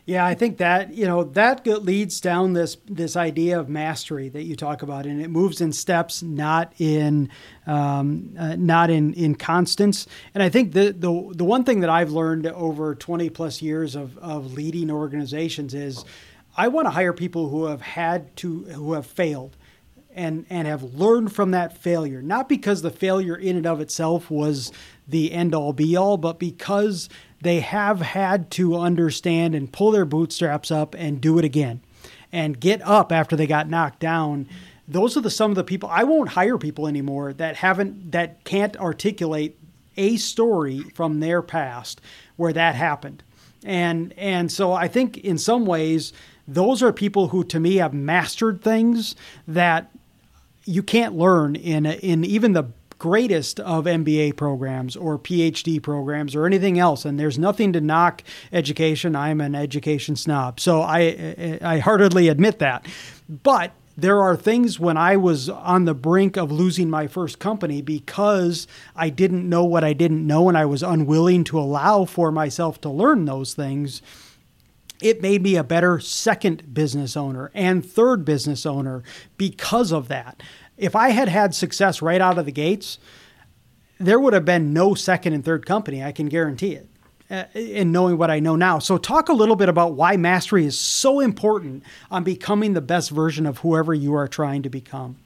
Yeah, 0.08 0.26
I 0.26 0.36
think 0.36 0.60
that 0.60 0.94
you 0.94 1.06
know 1.06 1.26
that 1.26 1.68
leads 1.68 2.22
down 2.22 2.54
this 2.54 2.78
this 2.86 3.18
idea 3.18 3.60
of 3.60 3.68
mastery 3.68 4.30
that 4.30 4.44
you 4.44 4.56
talk 4.56 4.82
about, 4.82 5.06
and 5.06 5.22
it 5.22 5.28
moves 5.28 5.60
in 5.60 5.74
steps, 5.74 6.24
not 6.24 6.72
in 6.80 7.30
um, 7.66 8.34
uh, 8.40 8.56
not 8.56 8.90
in 8.90 9.14
in 9.16 9.36
constants. 9.36 10.08
And 10.34 10.42
I 10.42 10.48
think 10.48 10.72
the 10.72 10.94
the 10.94 11.34
the 11.36 11.44
one 11.44 11.66
thing 11.66 11.82
that 11.82 11.90
I've 11.90 12.12
learned 12.12 12.48
over 12.48 12.96
twenty 12.96 13.30
plus 13.30 13.62
years 13.62 13.98
of 13.98 14.18
of 14.20 14.54
leading 14.54 14.90
organizations 14.90 15.74
is 15.74 16.06
I 16.56 16.70
want 16.70 16.86
to 16.86 16.92
hire 16.92 17.12
people 17.12 17.50
who 17.50 17.66
have 17.66 17.82
had 17.82 18.34
to 18.38 18.64
who 18.64 18.94
have 18.94 19.06
failed 19.06 19.58
and 20.16 20.46
and 20.50 20.70
have 20.70 20.84
learned 20.96 21.34
from 21.34 21.52
that 21.52 21.78
failure 21.78 22.22
not 22.22 22.48
because 22.48 22.82
the 22.82 22.90
failure 22.90 23.36
in 23.36 23.58
and 23.58 23.68
of 23.68 23.82
itself 23.82 24.32
was 24.32 24.72
the 25.08 25.32
end 25.32 25.54
all 25.54 25.74
be 25.74 25.96
all 25.96 26.18
but 26.18 26.40
because 26.40 27.08
they 27.42 27.60
have 27.60 28.02
had 28.02 28.50
to 28.52 28.76
understand 28.76 29.54
and 29.56 29.72
pull 29.72 29.92
their 29.92 30.06
bootstraps 30.06 30.72
up 30.72 30.96
and 30.96 31.22
do 31.22 31.38
it 31.38 31.46
again 31.46 31.82
and 32.32 32.60
get 32.60 32.82
up 32.82 33.12
after 33.12 33.36
they 33.36 33.48
got 33.48 33.70
knocked 33.70 34.00
down 34.00 34.48
those 34.88 35.18
are 35.18 35.22
the 35.22 35.30
some 35.30 35.52
of 35.52 35.56
the 35.56 35.64
people 35.64 35.90
I 35.92 36.04
won't 36.04 36.30
hire 36.30 36.58
people 36.58 36.88
anymore 36.88 37.34
that 37.34 37.58
haven't 37.58 38.12
that 38.12 38.44
can't 38.44 38.78
articulate 38.78 39.58
a 39.98 40.16
story 40.18 40.80
from 40.94 41.20
their 41.20 41.42
past 41.42 42.00
where 42.38 42.54
that 42.54 42.76
happened. 42.76 43.24
And 43.66 44.14
and 44.18 44.52
so 44.52 44.72
I 44.72 44.88
think 44.88 45.18
in 45.18 45.38
some 45.38 45.66
ways 45.66 46.14
those 46.48 46.82
are 46.82 46.94
people 46.94 47.30
who 47.30 47.44
to 47.46 47.60
me 47.60 47.76
have 47.78 47.94
mastered 47.94 48.62
things 48.62 49.16
that 49.48 49.92
you 50.64 50.82
can't 50.82 51.16
learn 51.16 51.56
in 51.56 51.86
in 51.86 52.24
even 52.24 52.54
the 52.54 52.64
greatest 53.00 53.60
of 53.60 53.86
MBA 53.86 54.36
programs 54.36 54.96
or 54.96 55.20
PhD 55.20 55.82
programs 55.82 56.36
or 56.36 56.46
anything 56.46 56.80
else. 56.80 57.06
And 57.06 57.20
there's 57.20 57.38
nothing 57.38 57.74
to 57.74 57.82
knock 57.82 58.24
education. 58.52 59.16
I'm 59.16 59.42
an 59.42 59.56
education 59.56 60.16
snob, 60.16 60.60
so 60.60 60.82
I 60.82 61.60
I 61.62 61.80
heartedly 61.80 62.28
admit 62.28 62.60
that. 62.60 62.86
But 63.30 63.72
there 63.98 64.22
are 64.22 64.36
things 64.36 64.80
when 64.80 64.96
I 64.96 65.18
was 65.18 65.50
on 65.50 65.86
the 65.86 65.96
brink 65.96 66.38
of 66.38 66.52
losing 66.52 66.88
my 66.88 67.08
first 67.08 67.40
company 67.40 67.82
because 67.82 68.68
I 68.96 69.10
didn't 69.10 69.50
know 69.50 69.66
what 69.66 69.84
I 69.84 69.94
didn't 69.94 70.26
know 70.26 70.48
and 70.48 70.58
I 70.58 70.66
was 70.66 70.84
unwilling 70.84 71.44
to 71.46 71.60
allow 71.60 72.06
for 72.06 72.32
myself 72.32 72.80
to 72.82 72.90
learn 72.90 73.26
those 73.26 73.56
things. 73.56 74.04
It 75.02 75.22
made 75.22 75.42
me 75.42 75.56
a 75.56 75.64
better 75.64 76.00
second 76.00 76.76
business 76.76 77.18
owner 77.18 77.50
and 77.56 77.84
third 77.84 78.24
business 78.24 78.68
owner 78.68 79.02
because 79.36 79.92
of 79.92 80.10
that 80.10 80.44
if 80.78 80.96
I 80.96 81.10
had 81.10 81.28
had 81.28 81.56
success 81.56 82.02
right 82.02 82.22
out 82.22 82.38
of 82.38 82.46
the 82.46 82.52
gates, 82.52 83.00
there 84.00 84.20
would 84.20 84.34
have 84.34 84.46
been 84.46 84.74
no 84.74 84.94
second 84.94 85.34
and 85.34 85.44
third 85.44 85.66
company. 85.66 86.04
I 86.04 86.12
can 86.12 86.28
guarantee 86.28 86.74
it. 86.74 86.88
Uh, 87.30 87.44
in 87.54 87.92
knowing 87.92 88.18
what 88.18 88.32
I 88.32 88.40
know 88.40 88.56
now. 88.56 88.80
So, 88.80 88.98
talk 88.98 89.28
a 89.28 89.34
little 89.34 89.58
bit 89.58 89.68
about 89.68 89.96
why 89.96 90.16
mastery 90.16 90.66
is 90.66 90.80
so 90.80 91.20
important 91.20 91.84
on 92.10 92.24
becoming 92.24 92.72
the 92.72 92.80
best 92.80 93.10
version 93.10 93.46
of 93.46 93.58
whoever 93.58 93.94
you 93.94 94.16
are 94.16 94.30
trying 94.30 94.62
to 94.62 94.70
become. 94.70 95.18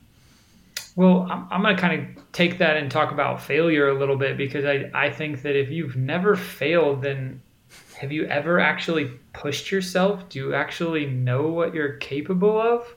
Well, 0.95 1.27
I'm, 1.29 1.47
I'm 1.51 1.61
going 1.61 1.75
to 1.75 1.81
kind 1.81 2.01
of 2.17 2.31
take 2.31 2.57
that 2.57 2.75
and 2.75 2.89
talk 2.89 3.11
about 3.11 3.39
failure 3.39 3.87
a 3.87 3.93
little 3.93 4.17
bit 4.17 4.35
because 4.35 4.65
I, 4.65 4.89
I 4.95 5.11
think 5.11 5.43
that 5.43 5.55
if 5.55 5.69
you've 5.69 5.95
never 5.95 6.35
failed, 6.35 7.03
then 7.03 7.39
have 7.99 8.11
you 8.11 8.25
ever 8.25 8.59
actually 8.59 9.11
pushed 9.33 9.71
yourself? 9.71 10.27
Do 10.29 10.39
you 10.39 10.53
actually 10.55 11.05
know 11.05 11.49
what 11.49 11.75
you're 11.75 11.97
capable 11.97 12.59
of? 12.59 12.95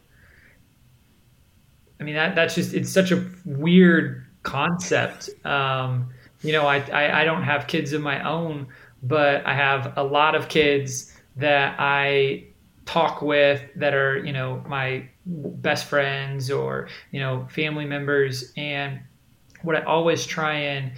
I 2.05 2.07
mean, 2.07 2.17
that, 2.17 2.35
that's 2.35 2.55
just, 2.55 2.75
it's 2.75 2.93
such 2.93 3.13
a 3.13 3.25
weird 3.47 4.27
concept. 4.43 5.31
Um, 5.47 6.11
you 6.43 6.53
know, 6.53 6.67
I, 6.67 6.81
I, 6.91 7.23
I 7.23 7.25
don't 7.25 7.45
have 7.45 7.67
kids 7.67 7.95
of 7.95 8.03
my 8.03 8.23
own, 8.29 8.67
but 9.03 9.47
I 9.47 9.55
have 9.55 9.95
a 9.97 10.05
lot 10.05 10.35
of 10.35 10.51
kids 10.51 11.17
that 11.37 11.77
I 11.79 12.49
talk 12.85 13.23
with 13.23 13.63
that 13.77 13.95
are, 13.95 14.23
you 14.23 14.35
know, 14.35 14.63
my 14.69 15.09
best 15.25 15.87
friends 15.87 16.51
or, 16.51 16.89
you 17.11 17.21
know, 17.21 17.49
family 17.51 17.87
members. 17.87 18.53
And 18.59 19.01
what 19.63 19.75
I 19.75 19.83
always 19.85 20.27
try 20.27 20.53
and 20.53 20.93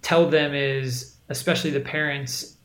tell 0.00 0.30
them 0.30 0.54
is, 0.54 1.16
especially 1.28 1.70
the 1.70 1.80
parents, 1.80 2.56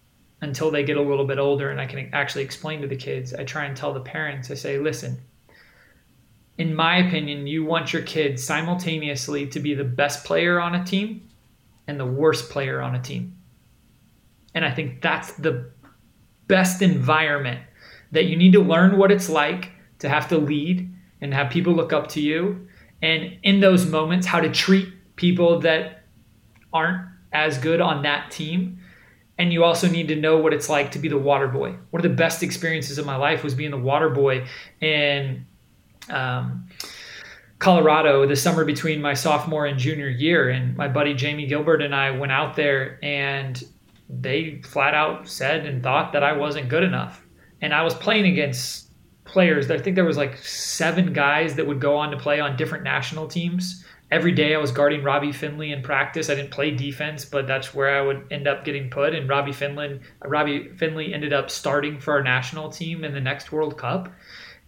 until 0.41 0.69
they 0.69 0.83
get 0.83 0.97
a 0.97 1.01
little 1.01 1.25
bit 1.25 1.39
older 1.39 1.71
and 1.71 1.81
I 1.81 1.87
can 1.87 2.11
actually 2.13 2.43
explain 2.43 2.81
to 2.81 2.87
the 2.87 2.95
kids, 2.95 3.33
I 3.33 3.43
try 3.43 3.65
and 3.65 3.75
tell 3.75 3.91
the 3.91 4.01
parents, 4.01 4.51
I 4.51 4.53
say, 4.53 4.77
listen, 4.77 5.19
in 6.57 6.73
my 6.73 6.97
opinion, 6.97 7.47
you 7.47 7.65
want 7.65 7.91
your 7.91 8.01
kid 8.01 8.39
simultaneously 8.39 9.47
to 9.47 9.59
be 9.59 9.73
the 9.73 9.83
best 9.83 10.23
player 10.23 10.59
on 10.59 10.75
a 10.75 10.85
team 10.85 11.27
and 11.87 11.99
the 11.99 12.05
worst 12.05 12.49
player 12.49 12.81
on 12.81 12.95
a 12.95 13.01
team. 13.01 13.37
And 14.53 14.63
I 14.63 14.71
think 14.71 15.01
that's 15.01 15.33
the 15.33 15.69
best 16.47 16.81
environment 16.81 17.59
that 18.11 18.25
you 18.25 18.37
need 18.37 18.53
to 18.53 18.61
learn 18.61 18.97
what 18.97 19.11
it's 19.11 19.29
like 19.29 19.71
to 19.99 20.07
have 20.07 20.29
to 20.29 20.37
lead 20.37 20.89
and 21.19 21.33
have 21.33 21.49
people 21.49 21.73
look 21.73 21.91
up 21.91 22.07
to 22.09 22.21
you. 22.21 22.67
And 23.01 23.37
in 23.43 23.59
those 23.59 23.85
moments, 23.85 24.25
how 24.25 24.39
to 24.39 24.49
treat 24.49 24.87
people 25.17 25.59
that 25.61 26.03
aren't 26.71 27.07
as 27.33 27.57
good 27.57 27.81
on 27.81 28.03
that 28.03 28.31
team. 28.31 28.79
And 29.37 29.51
you 29.51 29.65
also 29.65 29.89
need 29.89 30.07
to 30.07 30.15
know 30.15 30.37
what 30.37 30.53
it's 30.53 30.69
like 30.69 30.91
to 30.91 30.99
be 30.99 31.09
the 31.09 31.17
water 31.17 31.49
boy. 31.49 31.75
One 31.89 31.99
of 31.99 32.03
the 32.03 32.15
best 32.15 32.41
experiences 32.41 32.97
of 32.97 33.05
my 33.05 33.17
life 33.17 33.43
was 33.43 33.53
being 33.53 33.71
the 33.71 33.77
water 33.77 34.09
boy 34.09 34.47
in 34.79 35.45
um, 36.09 36.67
Colorado 37.59 38.27
the 38.27 38.35
summer 38.35 38.65
between 38.65 39.01
my 39.01 39.13
sophomore 39.13 39.65
and 39.65 39.79
junior 39.79 40.09
year. 40.09 40.49
And 40.49 40.75
my 40.75 40.87
buddy 40.87 41.13
Jamie 41.13 41.47
Gilbert 41.47 41.81
and 41.81 41.95
I 41.95 42.11
went 42.11 42.31
out 42.31 42.55
there 42.55 42.99
and 43.03 43.63
they 44.09 44.61
flat 44.63 44.93
out 44.93 45.27
said 45.27 45.65
and 45.65 45.81
thought 45.81 46.13
that 46.13 46.23
I 46.23 46.33
wasn't 46.33 46.69
good 46.69 46.83
enough. 46.83 47.25
And 47.61 47.73
I 47.73 47.81
was 47.83 47.93
playing 47.93 48.25
against 48.25 48.89
players. 49.23 49.71
I 49.71 49.77
think 49.77 49.95
there 49.95 50.05
was 50.05 50.17
like 50.17 50.37
seven 50.37 51.13
guys 51.13 51.55
that 51.55 51.65
would 51.65 51.81
go 51.81 51.95
on 51.95 52.11
to 52.11 52.17
play 52.17 52.39
on 52.39 52.55
different 52.55 52.83
national 52.83 53.27
teams. 53.27 53.83
Every 54.11 54.31
day 54.31 54.53
I 54.53 54.59
was 54.59 54.71
guarding 54.71 55.03
Robbie 55.03 55.31
Finley 55.31 55.71
in 55.71 55.81
practice. 55.81 56.29
I 56.29 56.35
didn't 56.35 56.51
play 56.51 56.69
defense, 56.71 57.25
but 57.25 57.47
that's 57.47 57.73
where 57.73 57.97
I 57.97 58.01
would 58.01 58.27
end 58.29 58.47
up 58.47 58.63
getting 58.63 58.89
put. 58.89 59.15
And 59.15 59.27
Robbie 59.27 59.51
Finley, 59.51 59.99
Robbie 60.23 60.69
Finley 60.77 61.13
ended 61.13 61.33
up 61.33 61.49
starting 61.49 61.99
for 61.99 62.13
our 62.13 62.21
national 62.21 62.69
team 62.69 63.03
in 63.03 63.13
the 63.13 63.19
next 63.19 63.51
World 63.51 63.77
Cup. 63.77 64.13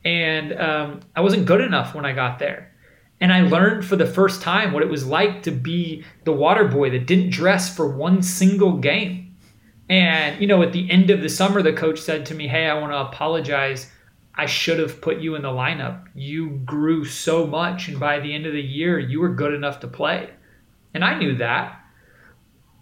And 0.07 0.53
um, 0.59 0.99
I 1.15 1.21
wasn't 1.21 1.45
good 1.45 1.61
enough 1.61 1.93
when 1.93 2.05
I 2.05 2.13
got 2.13 2.39
there. 2.39 2.73
And 3.19 3.33
I 3.33 3.41
learned 3.41 3.85
for 3.85 3.95
the 3.95 4.05
first 4.05 4.41
time 4.41 4.73
what 4.73 4.83
it 4.83 4.89
was 4.89 5.05
like 5.05 5.43
to 5.43 5.51
be 5.51 6.03
the 6.23 6.31
water 6.31 6.65
boy 6.65 6.91
that 6.91 7.07
didn't 7.07 7.31
dress 7.31 7.75
for 7.75 7.87
one 7.87 8.21
single 8.21 8.77
game 8.77 9.27
and, 9.89 10.41
you 10.41 10.47
know, 10.47 10.61
at 10.63 10.73
the 10.73 10.89
end 10.91 11.09
of 11.09 11.21
the 11.21 11.29
summer, 11.29 11.61
the 11.61 11.73
coach 11.73 11.99
said 11.99 12.25
to 12.27 12.35
me, 12.35 12.47
Hey, 12.47 12.67
I 12.67 12.79
want 12.79 12.91
to 12.91 12.97
apologize. 12.97 13.89
I 14.35 14.45
should 14.45 14.79
have 14.79 15.01
put 15.01 15.19
you 15.19 15.35
in 15.35 15.41
the 15.41 15.49
lineup. 15.49 16.05
You 16.13 16.49
grew 16.65 17.05
so 17.05 17.47
much. 17.47 17.87
And 17.87 17.99
by 17.99 18.19
the 18.19 18.33
end 18.33 18.45
of 18.45 18.53
the 18.53 18.61
year, 18.61 18.99
you 18.99 19.19
were 19.19 19.29
good 19.29 19.53
enough 19.53 19.79
to 19.79 19.87
play. 19.87 20.29
And 20.93 21.03
I 21.03 21.17
knew 21.17 21.35
that. 21.37 21.79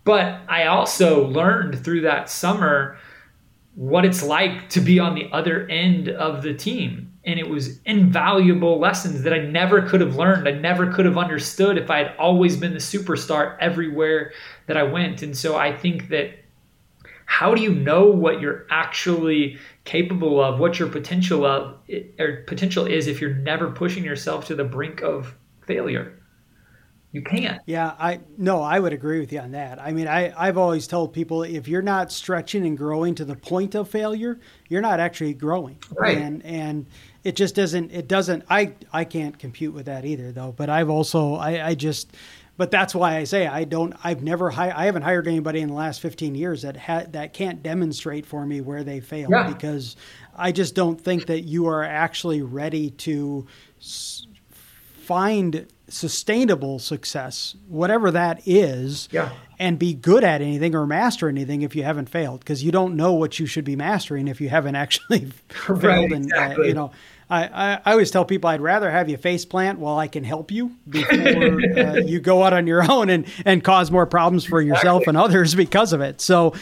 But 0.03 0.41
I 0.47 0.65
also 0.65 1.27
learned 1.27 1.83
through 1.83 2.01
that 2.01 2.29
summer 2.29 2.97
what 3.75 4.05
it's 4.05 4.23
like 4.23 4.69
to 4.69 4.81
be 4.81 4.99
on 4.99 5.15
the 5.15 5.29
other 5.31 5.67
end 5.67 6.09
of 6.09 6.43
the 6.43 6.53
team. 6.53 7.11
And 7.25 7.39
it 7.39 7.49
was 7.49 7.79
invaluable 7.85 8.79
lessons 8.79 9.23
that 9.23 9.33
I 9.33 9.39
never 9.39 9.81
could 9.81 9.99
have 10.01 10.15
learned. 10.15 10.47
I 10.47 10.51
never 10.51 10.93
could 10.93 11.05
have 11.05 11.17
understood 11.17 11.77
if 11.77 11.89
I 11.89 11.97
had 11.97 12.15
always 12.17 12.55
been 12.55 12.73
the 12.73 12.79
superstar 12.79 13.57
everywhere 13.59 14.31
that 14.67 14.77
I 14.77 14.83
went. 14.83 15.23
And 15.23 15.35
so 15.35 15.55
I 15.57 15.75
think 15.75 16.09
that 16.09 16.35
how 17.25 17.55
do 17.55 17.61
you 17.61 17.73
know 17.73 18.05
what 18.05 18.39
you're 18.39 18.65
actually 18.69 19.57
capable 19.83 20.39
of, 20.39 20.59
what 20.59 20.77
your 20.79 20.87
potential 20.87 21.45
of 21.45 21.79
or 22.19 22.43
potential 22.47 22.85
is 22.85 23.07
if 23.07 23.19
you're 23.19 23.33
never 23.33 23.71
pushing 23.71 24.03
yourself 24.03 24.45
to 24.45 24.55
the 24.55 24.63
brink 24.63 25.01
of 25.01 25.35
failure? 25.65 26.21
You 27.11 27.21
can't. 27.21 27.61
Yeah, 27.65 27.95
I 27.97 28.19
no, 28.37 28.61
I 28.61 28.77
would 28.77 28.91
agree 28.91 29.21
with 29.21 29.31
you 29.31 29.39
on 29.39 29.51
that. 29.51 29.81
I 29.81 29.93
mean, 29.93 30.07
I 30.07 30.33
I've 30.37 30.57
always 30.57 30.85
told 30.85 31.13
people 31.13 31.43
if 31.43 31.65
you're 31.67 31.81
not 31.81 32.11
stretching 32.11 32.65
and 32.65 32.77
growing 32.77 33.15
to 33.15 33.25
the 33.25 33.37
point 33.37 33.73
of 33.73 33.89
failure, 33.89 34.39
you're 34.67 34.81
not 34.81 34.99
actually 34.99 35.33
growing. 35.33 35.77
Right. 35.97 36.17
And 36.17 36.43
and 36.43 36.85
it 37.25 37.35
just 37.35 37.55
doesn't 37.55 37.91
it 37.91 38.07
doesn't 38.07 38.45
I 38.49 38.73
I 38.93 39.03
can't 39.03 39.37
compute 39.37 39.73
with 39.73 39.87
that 39.87 40.05
either 40.05 40.31
though, 40.31 40.53
but 40.55 40.69
I've 40.69 40.89
also 40.89 41.35
I 41.35 41.67
I 41.67 41.75
just 41.75 42.15
but 42.57 42.71
that's 42.71 42.95
why 42.95 43.17
I 43.17 43.25
say 43.25 43.47
I 43.47 43.65
don't. 43.65 43.93
I've 44.01 44.23
never. 44.23 44.49
I 44.49 44.85
haven't 44.85 45.01
hired 45.01 45.27
anybody 45.27 45.59
in 45.59 45.67
the 45.67 45.75
last 45.75 45.99
15 45.99 46.35
years 46.35 46.61
that 46.61 46.77
ha, 46.77 47.03
that 47.09 47.33
can't 47.33 47.61
demonstrate 47.61 48.25
for 48.25 48.45
me 48.45 48.61
where 48.61 48.83
they 48.83 49.01
failed 49.01 49.31
yeah. 49.31 49.51
because 49.51 49.97
I 50.35 50.53
just 50.53 50.73
don't 50.73 50.99
think 50.99 51.25
that 51.25 51.41
you 51.41 51.67
are 51.67 51.83
actually 51.83 52.41
ready 52.41 52.91
to 52.91 53.45
s- 53.81 54.25
find 54.61 55.67
sustainable 55.89 56.79
success, 56.79 57.55
whatever 57.67 58.09
that 58.11 58.41
is, 58.45 59.09
yeah. 59.11 59.31
and 59.59 59.77
be 59.77 59.93
good 59.93 60.23
at 60.23 60.41
anything 60.41 60.75
or 60.75 60.87
master 60.87 61.27
anything 61.27 61.61
if 61.61 61.75
you 61.75 61.83
haven't 61.83 62.09
failed 62.09 62.39
because 62.39 62.63
you 62.63 62.71
don't 62.71 62.95
know 62.95 63.11
what 63.11 63.37
you 63.37 63.45
should 63.45 63.65
be 63.65 63.75
mastering 63.75 64.29
if 64.29 64.39
you 64.39 64.47
haven't 64.47 64.75
actually 64.75 65.25
failed. 65.49 65.83
Right, 65.83 66.11
and 66.11 66.25
exactly. 66.25 66.65
uh, 66.65 66.67
you 66.69 66.73
know 66.73 66.91
I, 67.29 67.45
I, 67.45 67.81
I, 67.85 67.91
always 67.91 68.11
tell 68.11 68.23
people 68.23 68.49
I'd 68.49 68.61
rather 68.61 68.91
have 68.91 69.09
you 69.09 69.17
face 69.17 69.45
plant 69.45 69.79
while 69.79 69.97
I 69.97 70.07
can 70.07 70.23
help 70.23 70.51
you 70.51 70.75
before 70.87 71.17
uh, 71.17 71.95
you 72.05 72.19
go 72.19 72.43
out 72.43 72.53
on 72.53 72.67
your 72.67 72.89
own 72.89 73.09
and, 73.09 73.25
and 73.45 73.63
cause 73.63 73.89
more 73.89 74.05
problems 74.05 74.45
for 74.45 74.61
yourself 74.61 75.01
exactly. 75.01 75.09
and 75.09 75.17
others 75.17 75.55
because 75.55 75.91
of 75.91 76.01
it. 76.01 76.21
So, 76.21 76.53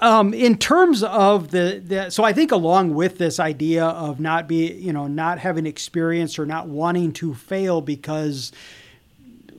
um, 0.00 0.34
in 0.34 0.58
terms 0.58 1.02
of 1.02 1.50
the, 1.50 1.82
the, 1.84 2.10
so 2.10 2.24
I 2.24 2.32
think 2.32 2.52
along 2.52 2.94
with 2.94 3.18
this 3.18 3.38
idea 3.38 3.84
of 3.84 4.20
not 4.20 4.48
be, 4.48 4.72
you 4.72 4.92
know, 4.92 5.06
not 5.06 5.38
having 5.38 5.66
experience 5.66 6.38
or 6.38 6.46
not 6.46 6.68
wanting 6.68 7.12
to 7.14 7.34
fail 7.34 7.80
because 7.80 8.52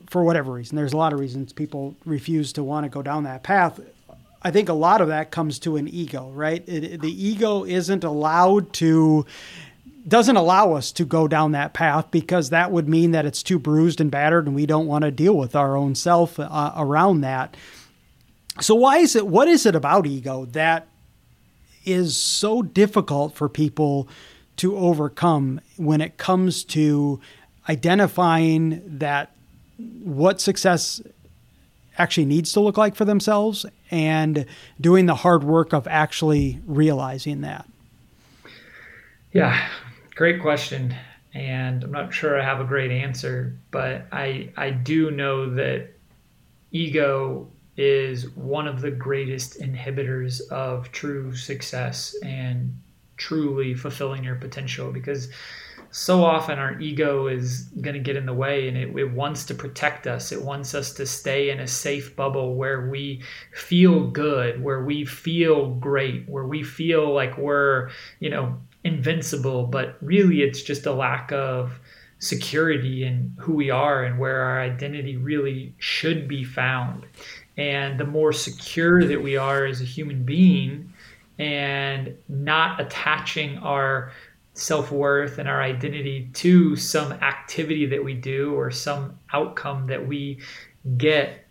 for 0.08 0.22
whatever 0.24 0.52
reason, 0.52 0.76
there's 0.76 0.92
a 0.92 0.96
lot 0.96 1.12
of 1.12 1.20
reasons 1.20 1.52
people 1.52 1.94
refuse 2.04 2.52
to 2.54 2.62
want 2.62 2.84
to 2.84 2.90
go 2.90 3.02
down 3.02 3.24
that 3.24 3.42
path. 3.42 3.80
I 4.42 4.50
think 4.50 4.68
a 4.68 4.74
lot 4.74 5.00
of 5.00 5.08
that 5.08 5.30
comes 5.30 5.58
to 5.60 5.76
an 5.76 5.88
ego, 5.88 6.30
right? 6.30 6.62
It, 6.68 7.00
the 7.00 7.26
ego 7.26 7.64
isn't 7.64 8.04
allowed 8.04 8.72
to 8.74 9.26
doesn't 10.08 10.36
allow 10.36 10.72
us 10.72 10.92
to 10.92 11.04
go 11.04 11.28
down 11.28 11.52
that 11.52 11.72
path 11.72 12.10
because 12.10 12.50
that 12.50 12.70
would 12.70 12.88
mean 12.88 13.10
that 13.12 13.26
it's 13.26 13.42
too 13.42 13.58
bruised 13.58 14.00
and 14.00 14.10
battered 14.10 14.46
and 14.46 14.54
we 14.54 14.66
don't 14.66 14.86
want 14.86 15.02
to 15.02 15.10
deal 15.10 15.36
with 15.36 15.54
our 15.54 15.76
own 15.76 15.94
self 15.94 16.38
uh, 16.38 16.72
around 16.76 17.20
that. 17.20 17.56
So 18.60 18.74
why 18.74 18.98
is 18.98 19.14
it 19.14 19.26
what 19.26 19.48
is 19.48 19.66
it 19.66 19.74
about 19.74 20.06
ego 20.06 20.46
that 20.46 20.88
is 21.84 22.16
so 22.16 22.62
difficult 22.62 23.34
for 23.34 23.48
people 23.48 24.08
to 24.56 24.76
overcome 24.76 25.60
when 25.76 26.00
it 26.00 26.16
comes 26.16 26.64
to 26.64 27.20
identifying 27.68 28.82
that 28.98 29.32
what 30.02 30.40
success 30.40 31.00
actually 31.96 32.24
needs 32.24 32.52
to 32.52 32.60
look 32.60 32.76
like 32.76 32.94
for 32.94 33.04
themselves 33.04 33.64
and 33.90 34.46
doing 34.80 35.06
the 35.06 35.14
hard 35.14 35.44
work 35.44 35.72
of 35.72 35.86
actually 35.86 36.60
realizing 36.66 37.40
that? 37.42 37.66
Yeah, 39.32 39.68
Great 40.18 40.42
question. 40.42 40.92
And 41.32 41.84
I'm 41.84 41.92
not 41.92 42.12
sure 42.12 42.40
I 42.40 42.44
have 42.44 42.60
a 42.60 42.64
great 42.64 42.90
answer, 42.90 43.56
but 43.70 44.08
I, 44.10 44.50
I 44.56 44.70
do 44.70 45.12
know 45.12 45.48
that 45.54 45.90
ego 46.72 47.46
is 47.76 48.28
one 48.30 48.66
of 48.66 48.80
the 48.80 48.90
greatest 48.90 49.60
inhibitors 49.60 50.40
of 50.50 50.90
true 50.90 51.36
success 51.36 52.16
and 52.24 52.76
truly 53.16 53.74
fulfilling 53.74 54.24
your 54.24 54.34
potential 54.34 54.90
because 54.90 55.28
so 55.92 56.24
often 56.24 56.58
our 56.58 56.80
ego 56.80 57.28
is 57.28 57.68
going 57.80 57.94
to 57.94 58.00
get 58.00 58.16
in 58.16 58.26
the 58.26 58.34
way 58.34 58.66
and 58.66 58.76
it, 58.76 58.88
it, 58.96 59.12
wants 59.12 59.44
to 59.46 59.54
protect 59.54 60.08
us. 60.08 60.32
It 60.32 60.42
wants 60.42 60.74
us 60.74 60.92
to 60.94 61.06
stay 61.06 61.50
in 61.50 61.60
a 61.60 61.66
safe 61.68 62.16
bubble 62.16 62.56
where 62.56 62.88
we 62.88 63.22
feel 63.52 64.08
good, 64.08 64.62
where 64.62 64.82
we 64.82 65.04
feel 65.04 65.70
great, 65.76 66.28
where 66.28 66.44
we 66.44 66.64
feel 66.64 67.14
like 67.14 67.38
we're, 67.38 67.90
you 68.18 68.30
know, 68.30 68.58
invincible, 68.88 69.66
but 69.66 69.96
really 70.00 70.42
it's 70.42 70.62
just 70.62 70.86
a 70.86 70.92
lack 70.92 71.30
of 71.32 71.78
security 72.18 73.04
in 73.04 73.32
who 73.38 73.52
we 73.52 73.70
are 73.70 74.04
and 74.04 74.18
where 74.18 74.40
our 74.40 74.60
identity 74.60 75.16
really 75.16 75.72
should 75.78 76.26
be 76.26 76.42
found. 76.42 77.06
And 77.56 77.98
the 77.98 78.04
more 78.04 78.32
secure 78.32 79.04
that 79.04 79.22
we 79.22 79.36
are 79.36 79.64
as 79.64 79.80
a 79.80 79.84
human 79.84 80.24
being 80.24 80.92
and 81.38 82.16
not 82.28 82.80
attaching 82.80 83.58
our 83.58 84.12
self 84.54 84.90
worth 84.90 85.38
and 85.38 85.48
our 85.48 85.62
identity 85.62 86.28
to 86.34 86.74
some 86.74 87.12
activity 87.12 87.86
that 87.86 88.02
we 88.02 88.14
do 88.14 88.54
or 88.54 88.70
some 88.70 89.18
outcome 89.32 89.86
that 89.86 90.06
we 90.06 90.40
get, 90.96 91.46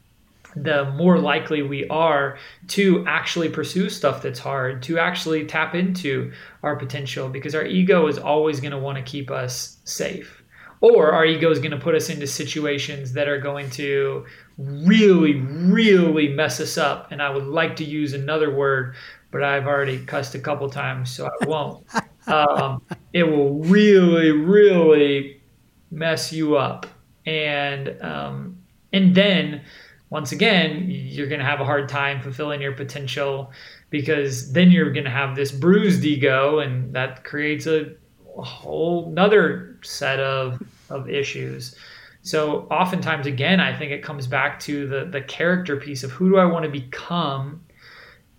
the 0.63 0.85
more 0.95 1.19
likely 1.19 1.61
we 1.61 1.87
are 1.87 2.37
to 2.67 3.05
actually 3.07 3.49
pursue 3.49 3.89
stuff 3.89 4.21
that's 4.21 4.39
hard, 4.39 4.81
to 4.83 4.97
actually 4.97 5.45
tap 5.45 5.75
into 5.75 6.31
our 6.63 6.75
potential, 6.75 7.29
because 7.29 7.53
our 7.53 7.65
ego 7.65 8.07
is 8.07 8.17
always 8.17 8.59
going 8.59 8.71
to 8.71 8.77
want 8.77 8.97
to 8.97 9.03
keep 9.03 9.29
us 9.29 9.77
safe. 9.83 10.43
Or 10.79 11.11
our 11.11 11.25
ego 11.25 11.49
is 11.49 11.59
going 11.59 11.71
to 11.71 11.79
put 11.79 11.95
us 11.95 12.09
into 12.09 12.27
situations 12.27 13.13
that 13.13 13.27
are 13.27 13.39
going 13.39 13.69
to 13.71 14.25
really, 14.57 15.35
really 15.35 16.29
mess 16.29 16.59
us 16.59 16.77
up. 16.77 17.11
And 17.11 17.21
I 17.21 17.29
would 17.29 17.47
like 17.47 17.75
to 17.77 17.83
use 17.83 18.13
another 18.13 18.53
word, 18.53 18.95
but 19.31 19.43
I've 19.43 19.65
already 19.65 20.05
cussed 20.05 20.35
a 20.35 20.39
couple 20.39 20.69
times, 20.69 21.11
so 21.11 21.27
I 21.27 21.45
won't. 21.45 21.85
um, 22.27 22.83
it 23.13 23.23
will 23.23 23.55
really, 23.55 24.31
really 24.31 25.41
mess 25.89 26.31
you 26.31 26.57
up. 26.57 26.85
And 27.25 28.01
um, 28.01 28.57
and 28.93 29.13
then 29.13 29.63
once 30.09 30.31
again, 30.31 30.85
you're 30.87 31.27
going 31.27 31.39
to 31.39 31.45
have 31.45 31.59
a 31.59 31.65
hard 31.65 31.89
time 31.89 32.21
fulfilling 32.21 32.61
your 32.61 32.71
potential 32.71 33.51
because 33.89 34.53
then 34.53 34.71
you're 34.71 34.91
going 34.91 35.03
to 35.03 35.09
have 35.09 35.35
this 35.35 35.51
bruised 35.51 36.03
ego, 36.05 36.59
and 36.59 36.93
that 36.93 37.23
creates 37.23 37.67
a, 37.67 37.93
whole 38.37 39.09
another 39.09 39.79
set 39.81 40.19
of 40.19 40.61
of 40.89 41.09
issues. 41.09 41.75
So 42.21 42.67
oftentimes, 42.69 43.25
again, 43.25 43.59
I 43.59 43.75
think 43.75 43.91
it 43.91 44.03
comes 44.03 44.27
back 44.27 44.59
to 44.61 44.87
the 44.87 45.05
the 45.05 45.21
character 45.21 45.77
piece 45.77 46.03
of 46.03 46.11
who 46.11 46.29
do 46.29 46.37
I 46.37 46.45
want 46.45 46.63
to 46.63 46.69
become, 46.69 47.63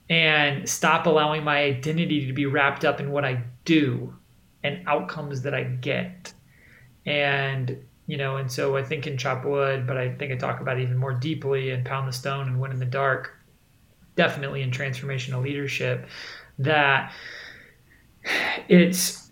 and 0.09 0.69
stop 0.69 1.07
allowing 1.07 1.43
my 1.43 1.59
identity 1.65 2.27
to 2.27 2.33
be 2.33 2.47
wrapped 2.47 2.85
up 2.85 3.01
in 3.01 3.11
what 3.11 3.25
I 3.25 3.43
do 3.65 4.15
and 4.63 4.87
outcomes 4.87 5.43
that 5.43 5.55
I 5.55 5.65
get. 5.65 6.33
And 7.05 7.85
you 8.09 8.17
know, 8.17 8.39
and 8.39 8.51
so 8.51 8.75
I 8.75 8.83
think 8.83 9.07
in 9.07 9.19
Chop 9.19 9.45
Wood, 9.45 9.87
but 9.87 9.99
I 9.99 10.09
think 10.15 10.33
I 10.33 10.37
talk 10.37 10.61
about 10.61 10.79
it 10.79 10.83
even 10.83 10.97
more 10.97 11.13
deeply 11.13 11.71
in 11.71 11.85
Pound 11.85 12.09
the 12.09 12.13
Stone 12.13 12.49
and 12.49 12.59
Win 12.59 12.73
in 12.73 12.79
the 12.79 12.87
Dark, 12.87 13.37
definitely 14.17 14.63
in 14.63 14.71
transformational 14.71 15.43
leadership, 15.43 16.09
that 16.59 17.13
it's 18.67 19.31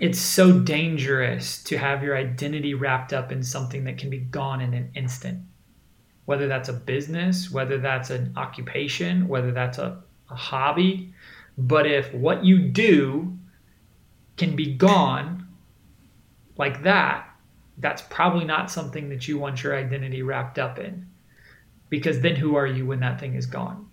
it's 0.00 0.18
so 0.18 0.58
dangerous 0.58 1.62
to 1.62 1.78
have 1.78 2.02
your 2.02 2.16
identity 2.16 2.74
wrapped 2.74 3.12
up 3.12 3.30
in 3.30 3.40
something 3.40 3.84
that 3.84 3.98
can 3.98 4.10
be 4.10 4.18
gone 4.18 4.60
in 4.60 4.74
an 4.74 4.90
instant. 4.96 5.40
Whether 6.24 6.48
that's 6.48 6.68
a 6.68 6.72
business, 6.72 7.52
whether 7.52 7.78
that's 7.78 8.10
an 8.10 8.32
occupation, 8.36 9.28
whether 9.28 9.52
that's 9.52 9.78
a, 9.78 10.02
a 10.28 10.34
hobby. 10.34 11.14
But 11.56 11.86
if 11.86 12.12
what 12.12 12.44
you 12.44 12.58
do 12.58 13.38
can 14.36 14.56
be 14.56 14.74
gone 14.74 15.46
like 16.56 16.82
that, 16.82 17.31
that's 17.82 18.02
probably 18.02 18.44
not 18.44 18.70
something 18.70 19.08
that 19.10 19.28
you 19.28 19.38
want 19.38 19.62
your 19.62 19.76
identity 19.76 20.22
wrapped 20.22 20.58
up 20.58 20.78
in. 20.78 21.06
Because 21.90 22.20
then 22.20 22.36
who 22.36 22.54
are 22.54 22.66
you 22.66 22.86
when 22.86 23.00
that 23.00 23.20
thing 23.20 23.34
is 23.34 23.44
gone? 23.44 23.86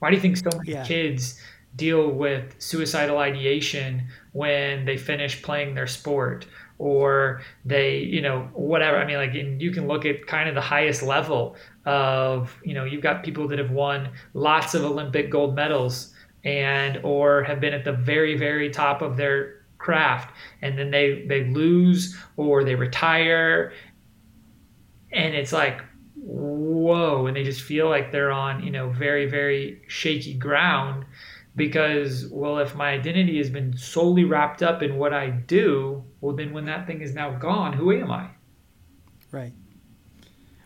Why 0.00 0.10
do 0.10 0.16
you 0.16 0.22
think 0.22 0.36
so 0.36 0.50
many 0.54 0.72
yeah. 0.72 0.84
kids 0.84 1.40
deal 1.76 2.10
with 2.10 2.54
suicidal 2.58 3.18
ideation 3.18 4.06
when 4.32 4.84
they 4.84 4.96
finish 4.96 5.42
playing 5.42 5.74
their 5.74 5.86
sport 5.86 6.46
or 6.78 7.42
they, 7.64 7.98
you 7.98 8.20
know, 8.20 8.48
whatever. 8.52 8.96
I 8.96 9.04
mean, 9.04 9.16
like 9.16 9.34
you 9.34 9.70
can 9.72 9.88
look 9.88 10.04
at 10.04 10.26
kind 10.26 10.48
of 10.48 10.54
the 10.54 10.60
highest 10.60 11.02
level 11.02 11.56
of, 11.84 12.56
you 12.64 12.74
know, 12.74 12.84
you've 12.84 13.02
got 13.02 13.24
people 13.24 13.48
that 13.48 13.58
have 13.58 13.70
won 13.70 14.10
lots 14.34 14.74
of 14.74 14.84
Olympic 14.84 15.30
gold 15.30 15.54
medals 15.54 16.14
and 16.44 17.00
or 17.02 17.42
have 17.42 17.60
been 17.60 17.74
at 17.74 17.84
the 17.84 17.92
very, 17.92 18.36
very 18.36 18.70
top 18.70 19.02
of 19.02 19.16
their 19.16 19.57
craft 19.88 20.34
and 20.60 20.78
then 20.78 20.90
they 20.90 21.24
they 21.26 21.44
lose 21.44 22.14
or 22.36 22.62
they 22.62 22.74
retire. 22.74 23.72
And 25.10 25.34
it's 25.34 25.52
like 25.52 25.80
whoa 26.14 27.26
and 27.26 27.36
they 27.36 27.44
just 27.44 27.62
feel 27.62 27.88
like 27.88 28.12
they're 28.12 28.30
on 28.30 28.62
you 28.62 28.70
know 28.70 28.90
very 28.90 29.26
very 29.26 29.80
shaky 29.86 30.34
ground 30.34 31.04
because 31.56 32.26
well 32.30 32.58
if 32.58 32.74
my 32.74 32.90
identity 32.90 33.38
has 33.38 33.48
been 33.48 33.76
solely 33.76 34.24
wrapped 34.24 34.62
up 34.62 34.82
in 34.82 34.96
what 34.96 35.14
i 35.14 35.30
do 35.30 36.04
well 36.20 36.34
then 36.34 36.52
when 36.52 36.64
that 36.66 36.86
thing 36.86 37.00
is 37.00 37.14
now 37.14 37.30
gone 37.30 37.72
who 37.72 37.92
am 37.92 38.10
i? 38.10 38.28
Right. 39.30 39.52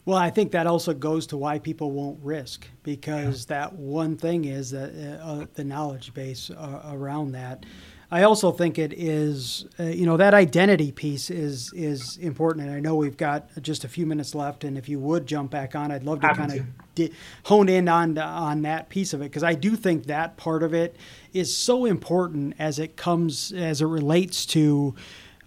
Well 0.04 0.18
i 0.18 0.30
think 0.30 0.52
that 0.52 0.66
also 0.66 0.94
goes 0.94 1.26
to 1.28 1.36
why 1.36 1.58
people 1.58 1.92
won't 1.92 2.18
risk 2.22 2.66
because 2.82 3.46
yeah. 3.48 3.56
that 3.56 3.74
one 3.74 4.16
thing 4.16 4.46
is 4.46 4.70
that 4.70 4.90
uh, 4.94 5.24
uh, 5.24 5.46
the 5.54 5.64
knowledge 5.64 6.12
base 6.14 6.50
uh, 6.50 6.82
around 6.90 7.32
that 7.32 7.64
I 8.12 8.24
also 8.24 8.52
think 8.52 8.78
it 8.78 8.92
is, 8.92 9.64
uh, 9.80 9.84
you 9.84 10.04
know, 10.04 10.18
that 10.18 10.34
identity 10.34 10.92
piece 10.92 11.30
is 11.30 11.72
is 11.72 12.18
important. 12.18 12.66
And 12.66 12.76
I 12.76 12.78
know 12.78 12.94
we've 12.94 13.16
got 13.16 13.48
just 13.62 13.84
a 13.84 13.88
few 13.88 14.04
minutes 14.04 14.34
left, 14.34 14.64
and 14.64 14.76
if 14.76 14.86
you 14.86 14.98
would 14.98 15.26
jump 15.26 15.50
back 15.50 15.74
on, 15.74 15.90
I'd 15.90 16.04
love 16.04 16.20
to 16.20 16.34
kind 16.34 16.52
of 16.52 16.66
di- 16.94 17.10
hone 17.44 17.70
in 17.70 17.88
on 17.88 18.18
on 18.18 18.60
that 18.62 18.90
piece 18.90 19.14
of 19.14 19.22
it 19.22 19.30
because 19.30 19.42
I 19.42 19.54
do 19.54 19.76
think 19.76 20.04
that 20.06 20.36
part 20.36 20.62
of 20.62 20.74
it 20.74 20.94
is 21.32 21.56
so 21.56 21.86
important 21.86 22.54
as 22.58 22.78
it 22.78 22.96
comes 22.96 23.50
as 23.52 23.80
it 23.80 23.86
relates 23.86 24.44
to 24.46 24.94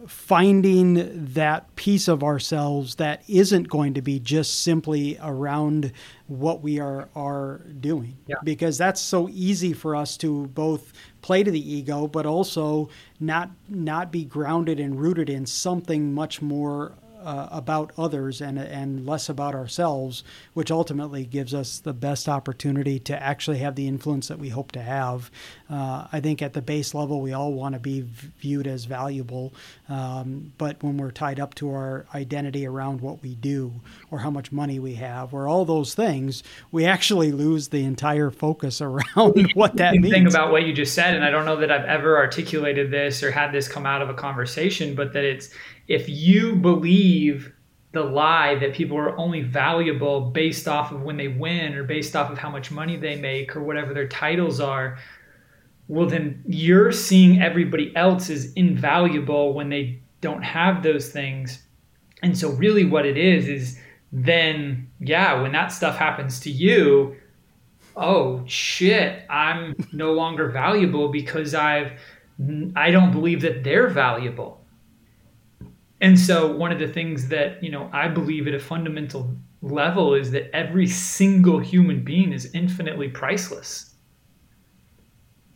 finding 0.08 1.26
that 1.34 1.74
piece 1.76 2.08
of 2.08 2.24
ourselves 2.24 2.96
that 2.96 3.24
isn't 3.28 3.70
going 3.70 3.94
to 3.94 4.02
be 4.02 4.20
just 4.20 4.62
simply 4.62 5.18
around 5.22 5.92
what 6.28 6.62
we 6.62 6.80
are 6.80 7.10
are 7.16 7.62
doing 7.80 8.18
yeah. 8.28 8.36
because 8.44 8.78
that's 8.78 9.00
so 9.00 9.30
easy 9.30 9.74
for 9.74 9.96
us 9.96 10.18
to 10.18 10.48
both 10.48 10.92
play 11.26 11.42
to 11.42 11.50
the 11.50 11.74
ego 11.74 12.06
but 12.06 12.28
also 12.28 12.88
not 13.20 13.50
not 13.68 14.12
be 14.12 14.24
grounded 14.24 14.80
and 14.80 15.02
rooted 15.02 15.28
in 15.28 15.44
something 15.44 16.14
much 16.14 16.40
more 16.40 16.92
uh, 17.26 17.50
about 17.52 17.92
others 17.98 18.40
and 18.40 18.60
and 18.60 19.06
less 19.06 19.28
about 19.28 19.56
ourselves, 19.56 20.24
which 20.54 20.70
ultimately 20.70 21.26
gives 21.26 21.54
us 21.54 21.80
the 21.80 21.94
best 21.94 22.30
opportunity 22.30 23.00
to 23.00 23.22
actually 23.22 23.58
have 23.58 23.76
the 23.76 23.88
influence 23.88 24.28
that 24.28 24.40
we 24.40 24.50
hope 24.50 24.72
to 24.72 24.82
have. 24.82 25.32
Uh, 25.70 26.08
I 26.12 26.20
think 26.20 26.42
at 26.42 26.54
the 26.54 26.62
base 26.62 26.94
level, 26.94 27.22
we 27.22 27.34
all 27.34 27.54
want 27.54 27.74
to 27.74 27.80
be 27.80 28.06
viewed 28.40 28.68
as 28.68 28.86
valuable, 28.86 29.54
um, 29.90 30.54
but 30.58 30.82
when 30.84 30.98
we're 30.98 31.12
tied 31.12 31.40
up 31.40 31.56
to 31.56 31.72
our 31.72 32.06
identity 32.14 32.68
around 32.68 33.02
what 33.02 33.24
we 33.24 33.34
do 33.34 33.74
or 34.12 34.20
how 34.20 34.30
much 34.30 34.52
money 34.52 34.78
we 34.78 34.94
have 34.96 35.34
or 35.34 35.48
all 35.48 35.66
those 35.66 35.96
things, 35.96 36.44
we 36.72 36.86
actually 36.86 37.32
lose 37.32 37.70
the 37.70 37.84
entire 37.84 38.30
focus 38.30 38.82
around 38.86 39.52
what 39.56 39.78
that 39.78 39.96
means. 39.96 40.14
Think 40.14 40.30
about 40.30 40.52
what 40.52 40.64
you 40.64 40.74
just 40.74 40.94
said, 40.94 41.16
and 41.16 41.26
I 41.26 41.32
don't 41.32 41.46
know 41.46 41.56
that 41.58 41.72
I've 41.72 41.86
ever 41.86 42.18
articulated 42.18 42.92
this 42.92 43.24
or 43.24 43.32
had 43.32 43.52
this 43.52 43.68
come 43.68 43.88
out 43.88 44.04
of 44.04 44.10
a 44.10 44.14
conversation, 44.14 44.94
but 44.94 45.14
that 45.14 45.24
it's 45.24 45.50
if 45.88 46.10
you 46.10 46.56
believe 46.56 47.52
the 47.92 48.04
lie 48.04 48.56
that 48.56 48.74
people 48.74 48.98
are 48.98 49.18
only 49.18 49.42
valuable 49.42 50.22
based 50.22 50.68
off 50.68 50.92
of 50.92 51.02
when 51.02 51.18
they 51.18 51.30
win 51.30 51.74
or 51.76 51.84
based 51.84 52.16
off 52.16 52.30
of 52.30 52.38
how 52.38 52.50
much 52.50 52.70
money 52.70 52.98
they 52.98 53.16
make 53.16 53.56
or 53.56 53.64
whatever 53.64 53.94
their 53.94 54.08
titles 54.08 54.60
are, 54.60 54.98
well, 55.88 56.08
then 56.08 56.44
you're 56.48 56.92
seeing 56.92 57.42
everybody 57.42 57.96
else 57.96 58.30
is 58.30 58.52
invaluable 58.54 59.54
when 59.54 59.70
they 59.70 60.02
don't 60.22 60.42
have 60.42 60.84
those 60.84 61.10
things. 61.10 61.64
And 62.22 62.38
so, 62.38 62.50
really, 62.52 62.86
what 62.86 63.06
it 63.06 63.18
is 63.18 63.48
is 63.48 63.80
then, 64.12 64.90
yeah, 65.00 65.42
when 65.42 65.52
that 65.52 65.72
stuff 65.72 65.98
happens 65.98 66.40
to 66.42 66.52
you, 66.52 67.16
oh 67.96 68.44
shit, 68.48 69.24
I'm 69.30 69.76
no 69.94 70.14
longer 70.14 70.50
valuable 70.50 71.10
because 71.10 71.54
I've 71.54 71.92
I 72.76 72.92
don't 72.92 73.12
believe 73.12 73.42
that 73.42 73.64
they're 73.64 73.88
valuable. 73.88 74.65
And 76.06 76.20
so 76.20 76.56
one 76.56 76.72
of 76.72 76.78
the 76.78 76.88
things 76.88 77.30
that, 77.30 77.64
you 77.64 77.72
know, 77.72 77.90
I 77.92 78.08
believe 78.08 78.48
at 78.48 78.54
a 78.54 78.60
fundamental 78.60 79.36
level 79.64 80.14
is 80.14 80.30
that 80.34 80.56
every 80.56 80.86
single 80.86 81.58
human 81.58 82.04
being 82.04 82.32
is 82.32 82.54
infinitely 82.54 83.10
priceless. 83.10 83.96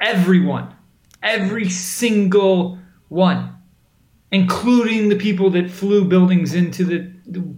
Everyone, 0.02 0.74
every 1.22 1.70
single 1.70 2.80
one, 3.10 3.59
including 4.32 5.10
the 5.10 5.16
people 5.16 5.50
that 5.50 5.70
flew 5.70 6.06
buildings 6.06 6.54
into 6.54 6.86
the 6.86 7.12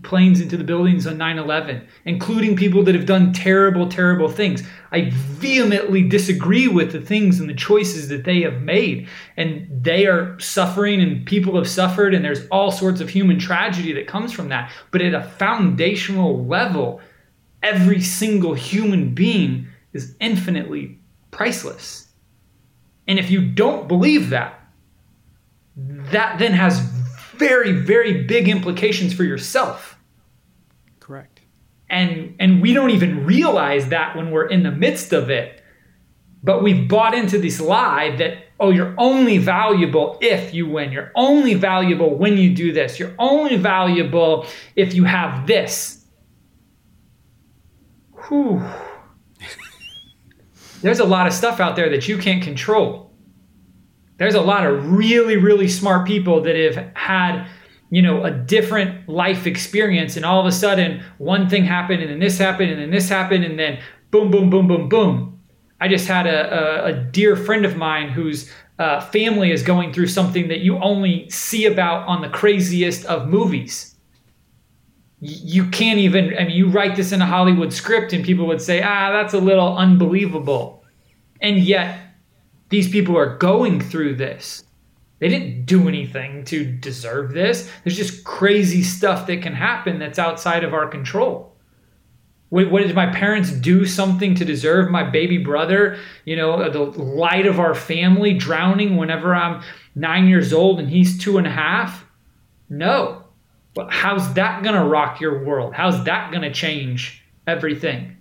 planes 0.03 0.41
into 0.41 0.57
the 0.57 0.63
buildings 0.63 1.07
on 1.07 1.17
9-11 1.17 1.85
including 2.05 2.55
people 2.55 2.83
that 2.83 2.95
have 2.95 3.05
done 3.05 3.31
terrible 3.31 3.87
terrible 3.87 4.27
things. 4.27 4.63
I 4.91 5.09
vehemently 5.11 6.03
disagree 6.07 6.67
with 6.67 6.91
the 6.91 6.99
things 6.99 7.39
and 7.39 7.49
the 7.49 7.53
choices 7.53 8.09
that 8.09 8.25
they 8.25 8.41
have 8.41 8.61
made. 8.61 9.07
And 9.37 9.67
they 9.69 10.05
are 10.05 10.37
suffering 10.39 11.01
and 11.01 11.25
people 11.25 11.55
have 11.55 11.69
suffered 11.69 12.13
and 12.13 12.25
there's 12.25 12.45
all 12.49 12.71
sorts 12.71 12.99
of 12.99 13.09
human 13.09 13.39
tragedy 13.39 13.93
that 13.93 14.07
comes 14.07 14.33
from 14.33 14.49
that. 14.49 14.71
But 14.91 15.01
at 15.01 15.13
a 15.13 15.23
foundational 15.23 16.45
level 16.45 16.99
every 17.63 18.01
single 18.01 18.53
human 18.53 19.13
being 19.13 19.67
is 19.93 20.15
infinitely 20.19 20.99
priceless. 21.29 22.07
And 23.07 23.19
if 23.19 23.29
you 23.29 23.41
don't 23.41 23.87
believe 23.87 24.29
that 24.31 24.60
that 25.75 26.39
then 26.39 26.53
has 26.53 26.79
very, 27.37 27.71
very 27.71 28.23
big 28.23 28.47
implications 28.47 29.13
for 29.13 29.23
yourself. 29.23 29.97
Correct. 30.99 31.41
And 31.89 32.35
and 32.39 32.61
we 32.61 32.73
don't 32.73 32.91
even 32.91 33.25
realize 33.25 33.89
that 33.89 34.15
when 34.15 34.31
we're 34.31 34.47
in 34.47 34.63
the 34.63 34.71
midst 34.71 35.13
of 35.13 35.29
it. 35.29 35.61
But 36.43 36.63
we've 36.63 36.87
bought 36.87 37.13
into 37.13 37.37
this 37.37 37.59
lie 37.61 38.15
that 38.17 38.45
oh, 38.59 38.69
you're 38.69 38.93
only 38.97 39.39
valuable 39.39 40.17
if 40.21 40.53
you 40.53 40.67
win. 40.67 40.91
You're 40.91 41.11
only 41.15 41.55
valuable 41.55 42.15
when 42.15 42.37
you 42.37 42.53
do 42.53 42.71
this. 42.71 42.99
You're 42.99 43.15
only 43.17 43.57
valuable 43.57 44.45
if 44.75 44.93
you 44.93 45.03
have 45.03 45.47
this. 45.47 46.05
whew, 48.27 48.63
there's 50.81 50.99
a 50.99 51.05
lot 51.05 51.25
of 51.27 51.33
stuff 51.33 51.59
out 51.59 51.75
there 51.75 51.89
that 51.89 52.07
you 52.07 52.17
can't 52.17 52.43
control. 52.43 53.10
There's 54.17 54.35
a 54.35 54.41
lot 54.41 54.65
of 54.65 54.91
really, 54.91 55.37
really 55.37 55.67
smart 55.67 56.05
people 56.05 56.41
that 56.41 56.55
have 56.55 56.91
had, 56.95 57.47
you 57.89 58.01
know, 58.01 58.23
a 58.23 58.31
different 58.31 59.09
life 59.09 59.47
experience, 59.47 60.15
and 60.15 60.25
all 60.25 60.39
of 60.39 60.45
a 60.45 60.51
sudden 60.51 61.03
one 61.17 61.49
thing 61.49 61.65
happened, 61.65 62.01
and 62.01 62.11
then 62.11 62.19
this 62.19 62.37
happened, 62.37 62.71
and 62.71 62.81
then 62.81 62.91
this 62.91 63.09
happened, 63.09 63.43
and 63.43 63.57
then 63.57 63.79
boom, 64.11 64.29
boom, 64.29 64.49
boom, 64.49 64.67
boom, 64.67 64.89
boom. 64.89 65.39
I 65.79 65.87
just 65.87 66.07
had 66.07 66.27
a, 66.27 66.85
a, 66.85 66.85
a 66.89 66.93
dear 66.93 67.35
friend 67.35 67.65
of 67.65 67.75
mine 67.75 68.09
whose 68.09 68.51
uh, 68.77 68.99
family 68.99 69.51
is 69.51 69.63
going 69.63 69.93
through 69.93 70.07
something 70.07 70.47
that 70.47 70.59
you 70.59 70.77
only 70.77 71.29
see 71.29 71.65
about 71.65 72.07
on 72.07 72.21
the 72.21 72.29
craziest 72.29 73.05
of 73.05 73.27
movies. 73.27 73.95
You 75.19 75.67
can't 75.67 75.99
even, 75.99 76.35
I 76.37 76.45
mean, 76.45 76.55
you 76.55 76.67
write 76.67 76.95
this 76.95 77.11
in 77.11 77.21
a 77.21 77.25
Hollywood 77.25 77.73
script 77.73 78.11
and 78.13 78.23
people 78.25 78.47
would 78.47 78.61
say, 78.61 78.81
ah, 78.81 79.11
that's 79.11 79.33
a 79.33 79.39
little 79.39 79.77
unbelievable. 79.77 80.83
And 81.41 81.59
yet, 81.59 81.99
these 82.71 82.89
people 82.89 83.17
are 83.17 83.37
going 83.37 83.79
through 83.79 84.15
this. 84.15 84.63
They 85.19 85.29
didn't 85.29 85.65
do 85.65 85.87
anything 85.87 86.45
to 86.45 86.65
deserve 86.65 87.33
this. 87.33 87.69
There's 87.83 87.95
just 87.95 88.23
crazy 88.23 88.81
stuff 88.81 89.27
that 89.27 89.43
can 89.43 89.53
happen 89.53 89.99
that's 89.99 90.17
outside 90.17 90.63
of 90.63 90.73
our 90.73 90.87
control. 90.87 91.55
What, 92.49 92.71
what, 92.71 92.81
did 92.81 92.95
my 92.95 93.05
parents 93.05 93.51
do 93.51 93.85
something 93.85 94.33
to 94.35 94.45
deserve 94.45 94.89
my 94.89 95.03
baby 95.03 95.37
brother, 95.37 95.99
you 96.25 96.35
know, 96.35 96.69
the 96.69 96.79
light 96.79 97.45
of 97.45 97.59
our 97.59 97.75
family 97.75 98.33
drowning 98.33 98.97
whenever 98.97 99.35
I'm 99.35 99.61
nine 99.93 100.27
years 100.27 100.51
old 100.51 100.79
and 100.79 100.89
he's 100.89 101.19
two 101.19 101.37
and 101.37 101.45
a 101.45 101.51
half? 101.51 102.03
No. 102.67 103.25
But 103.73 103.91
how's 103.91 104.33
that 104.33 104.63
going 104.63 104.75
to 104.75 104.83
rock 104.83 105.21
your 105.21 105.45
world? 105.45 105.73
How's 105.75 106.03
that 106.05 106.31
going 106.31 106.43
to 106.43 106.51
change 106.51 107.23
everything? 107.45 108.17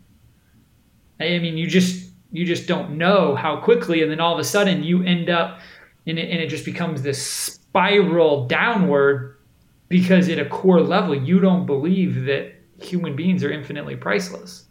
I 1.19 1.39
mean, 1.39 1.57
you 1.57 1.67
just 1.67 2.10
you 2.33 2.45
just 2.45 2.67
don't 2.67 2.97
know 2.97 3.35
how 3.35 3.61
quickly, 3.61 4.03
and 4.03 4.11
then 4.11 4.21
all 4.21 4.33
of 4.33 4.39
a 4.39 4.45
sudden 4.45 4.83
you 4.83 5.03
end 5.03 5.31
up, 5.31 5.61
and 6.07 6.19
it, 6.19 6.31
and 6.31 6.41
it 6.41 6.49
just 6.49 6.65
becomes 6.65 7.03
this 7.03 7.25
spiral 7.25 8.47
downward 8.47 9.37
because 9.89 10.29
at 10.29 10.39
a 10.39 10.45
core 10.45 10.81
level 10.81 11.15
you 11.15 11.41
don't 11.41 11.67
believe 11.67 12.25
that 12.25 12.55
human 12.81 13.17
beings 13.17 13.45
are 13.45 13.51
infinitely 13.51 13.97
priceless. 13.97 14.67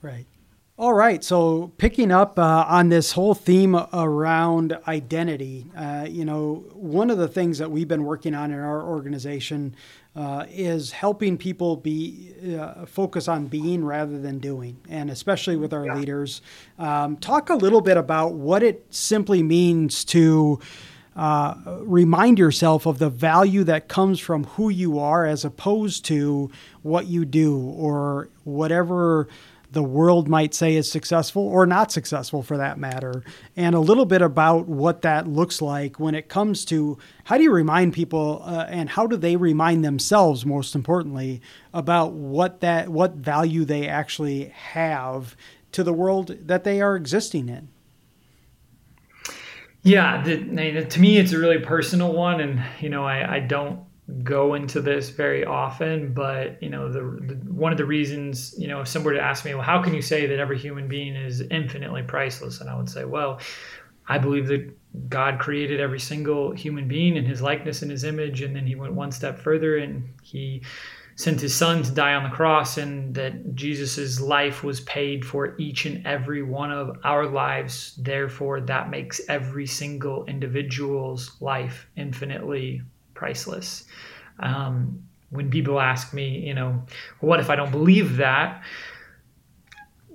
Right. 0.00 0.26
All 0.82 0.94
right. 0.94 1.22
So 1.22 1.70
picking 1.78 2.10
up 2.10 2.40
uh, 2.40 2.64
on 2.66 2.88
this 2.88 3.12
whole 3.12 3.34
theme 3.34 3.76
around 3.92 4.76
identity, 4.88 5.70
uh, 5.76 6.08
you 6.10 6.24
know, 6.24 6.64
one 6.72 7.08
of 7.08 7.18
the 7.18 7.28
things 7.28 7.58
that 7.58 7.70
we've 7.70 7.86
been 7.86 8.02
working 8.02 8.34
on 8.34 8.50
in 8.50 8.58
our 8.58 8.82
organization 8.82 9.76
uh, 10.16 10.44
is 10.50 10.90
helping 10.90 11.38
people 11.38 11.76
be 11.76 12.34
uh, 12.58 12.84
focus 12.84 13.28
on 13.28 13.46
being 13.46 13.84
rather 13.84 14.18
than 14.18 14.40
doing, 14.40 14.76
and 14.88 15.08
especially 15.08 15.54
with 15.54 15.72
our 15.72 15.86
yeah. 15.86 15.94
leaders. 15.94 16.42
Um, 16.80 17.16
talk 17.16 17.48
a 17.48 17.54
little 17.54 17.80
bit 17.80 17.96
about 17.96 18.32
what 18.32 18.64
it 18.64 18.84
simply 18.90 19.44
means 19.44 20.04
to 20.06 20.58
uh, 21.14 21.54
remind 21.82 22.40
yourself 22.40 22.86
of 22.86 22.98
the 22.98 23.08
value 23.08 23.62
that 23.62 23.86
comes 23.86 24.18
from 24.18 24.42
who 24.44 24.68
you 24.68 24.98
are 24.98 25.26
as 25.26 25.44
opposed 25.44 26.04
to 26.06 26.50
what 26.82 27.06
you 27.06 27.24
do 27.24 27.56
or 27.56 28.30
whatever 28.42 29.28
the 29.72 29.82
world 29.82 30.28
might 30.28 30.54
say 30.54 30.76
is 30.76 30.90
successful 30.90 31.42
or 31.42 31.66
not 31.66 31.90
successful 31.90 32.42
for 32.42 32.58
that 32.58 32.78
matter, 32.78 33.24
and 33.56 33.74
a 33.74 33.80
little 33.80 34.04
bit 34.04 34.22
about 34.22 34.68
what 34.68 35.02
that 35.02 35.26
looks 35.26 35.62
like 35.62 35.98
when 35.98 36.14
it 36.14 36.28
comes 36.28 36.64
to 36.66 36.98
how 37.24 37.36
do 37.36 37.42
you 37.42 37.52
remind 37.52 37.94
people 37.94 38.42
uh, 38.44 38.66
and 38.68 38.90
how 38.90 39.06
do 39.06 39.16
they 39.16 39.36
remind 39.36 39.84
themselves, 39.84 40.44
most 40.44 40.74
importantly, 40.74 41.40
about 41.72 42.12
what 42.12 42.60
that 42.60 42.90
what 42.90 43.14
value 43.14 43.64
they 43.64 43.88
actually 43.88 44.46
have 44.48 45.34
to 45.72 45.82
the 45.82 45.92
world 45.92 46.36
that 46.46 46.64
they 46.64 46.80
are 46.80 46.94
existing 46.94 47.48
in. 47.48 47.68
Yeah, 49.82 50.22
the, 50.22 50.84
to 50.84 51.00
me, 51.00 51.16
it's 51.16 51.32
a 51.32 51.38
really 51.38 51.58
personal 51.58 52.12
one, 52.12 52.40
and 52.40 52.62
you 52.80 52.88
know, 52.88 53.04
I, 53.04 53.36
I 53.36 53.40
don't 53.40 53.80
go 54.24 54.54
into 54.54 54.80
this 54.80 55.10
very 55.10 55.44
often, 55.44 56.12
but 56.12 56.60
you 56.62 56.68
know, 56.68 56.90
the, 56.90 57.00
the, 57.00 57.34
one 57.52 57.72
of 57.72 57.78
the 57.78 57.84
reasons, 57.84 58.54
you 58.58 58.66
know, 58.66 58.80
if 58.80 58.88
somebody 58.88 59.16
were 59.16 59.20
to 59.20 59.26
ask 59.26 59.44
me, 59.44 59.54
well, 59.54 59.62
how 59.62 59.80
can 59.82 59.94
you 59.94 60.02
say 60.02 60.26
that 60.26 60.38
every 60.38 60.58
human 60.58 60.88
being 60.88 61.14
is 61.14 61.40
infinitely 61.40 62.02
priceless? 62.02 62.60
And 62.60 62.68
I 62.68 62.76
would 62.76 62.90
say, 62.90 63.04
well, 63.04 63.40
I 64.08 64.18
believe 64.18 64.48
that 64.48 64.68
God 65.08 65.38
created 65.38 65.80
every 65.80 66.00
single 66.00 66.52
human 66.52 66.88
being 66.88 67.16
in 67.16 67.24
His 67.24 67.40
likeness 67.40 67.82
and 67.82 67.90
His 67.90 68.04
image, 68.04 68.42
and 68.42 68.54
then 68.54 68.66
He 68.66 68.74
went 68.74 68.94
one 68.94 69.12
step 69.12 69.38
further 69.38 69.78
and 69.78 70.08
He 70.22 70.62
sent 71.14 71.40
his 71.40 71.54
son 71.54 71.82
to 71.82 71.92
die 71.92 72.14
on 72.14 72.24
the 72.24 72.34
cross 72.34 72.78
and 72.78 73.14
that 73.14 73.54
Jesus' 73.54 74.20
life 74.20 74.64
was 74.64 74.80
paid 74.80 75.24
for 75.24 75.54
each 75.58 75.84
and 75.84 76.06
every 76.06 76.42
one 76.42 76.72
of 76.72 76.96
our 77.04 77.26
lives. 77.26 77.94
Therefore, 78.00 78.60
that 78.62 78.90
makes 78.90 79.20
every 79.28 79.66
single 79.66 80.24
individual's 80.24 81.36
life 81.40 81.86
infinitely 81.96 82.82
priceless. 83.22 83.84
Um, 84.40 85.00
when 85.30 85.48
people 85.48 85.78
ask 85.78 86.12
me, 86.12 86.44
you 86.44 86.54
know, 86.54 86.82
what 87.20 87.38
if 87.38 87.50
I 87.50 87.54
don't 87.54 87.70
believe 87.70 88.16
that? 88.16 88.64